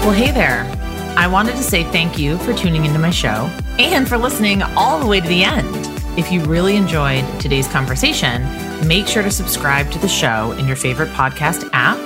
Well, 0.04 0.12
hey 0.12 0.32
there. 0.32 0.77
I 1.18 1.26
wanted 1.26 1.56
to 1.56 1.64
say 1.64 1.84
thank 1.86 2.20
you 2.20 2.38
for 2.38 2.54
tuning 2.54 2.86
into 2.86 3.00
my 3.00 3.10
show 3.10 3.50
and 3.80 4.08
for 4.08 4.20
listening 4.20 4.62
all 4.62 5.00
the 5.00 5.08
way 5.08 5.20
to 5.20 5.28
the 5.28 5.44
end. 5.44 5.68
If 6.16 6.32
you 6.32 6.44
really 6.46 6.76
enjoyed 6.76 7.26
today's 7.42 7.68
conversation, 7.68 8.44
make 8.88 9.08
sure 9.08 9.24
to 9.24 9.32
subscribe 9.32 9.90
to 9.94 9.98
the 10.00 10.08
show 10.08 10.52
in 10.60 10.68
your 10.68 10.76
favorite 10.76 11.10
podcast 11.10 11.68
app, 11.74 11.98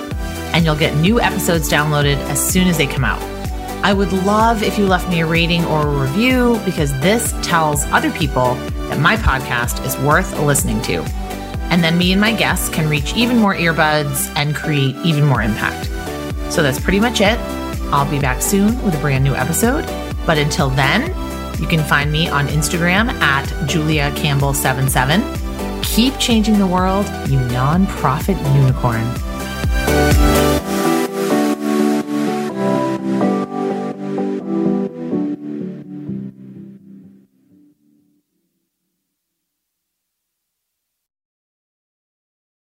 and 0.54 0.64
you'll 0.64 0.76
get 0.76 0.96
new 0.96 1.20
episodes 1.20 1.70
downloaded 1.70 2.16
as 2.30 2.40
soon 2.42 2.68
as 2.68 2.78
they 2.78 2.86
come 2.86 3.04
out. 3.04 3.20
I 3.84 3.92
would 3.92 4.14
love 4.24 4.62
if 4.62 4.78
you 4.78 4.86
left 4.86 5.10
me 5.10 5.20
a 5.20 5.26
rating 5.26 5.66
or 5.66 5.86
a 5.86 6.00
review 6.00 6.58
because 6.64 6.98
this 7.00 7.34
tells 7.42 7.84
other 7.88 8.10
people 8.12 8.54
that 8.88 8.98
my 8.98 9.16
podcast 9.16 9.84
is 9.84 9.94
worth 9.98 10.40
listening 10.40 10.80
to. 10.82 11.02
And 11.70 11.84
then 11.84 11.98
me 11.98 12.12
and 12.12 12.20
my 12.20 12.32
guests 12.32 12.70
can 12.70 12.88
reach 12.88 13.14
even 13.14 13.36
more 13.36 13.54
earbuds 13.54 14.34
and 14.36 14.56
create 14.56 14.96
even 15.04 15.24
more 15.24 15.42
impact. 15.42 15.90
So 16.50 16.62
that's 16.62 16.80
pretty 16.80 16.98
much 16.98 17.20
it. 17.20 17.38
I'll 17.92 18.10
be 18.10 18.18
back 18.18 18.42
soon 18.42 18.82
with 18.82 18.94
a 18.94 19.00
brand 19.00 19.22
new 19.22 19.34
episode. 19.34 19.84
But 20.26 20.38
until 20.38 20.70
then, 20.70 21.08
you 21.60 21.68
can 21.68 21.84
find 21.84 22.10
me 22.10 22.28
on 22.28 22.46
Instagram 22.48 23.10
at 23.20 23.68
Julia 23.68 24.10
Campbell77. 24.12 25.84
Keep 25.84 26.18
changing 26.18 26.58
the 26.58 26.66
world, 26.66 27.06
you 27.28 27.38
nonprofit 27.38 28.38
unicorn. 28.54 30.31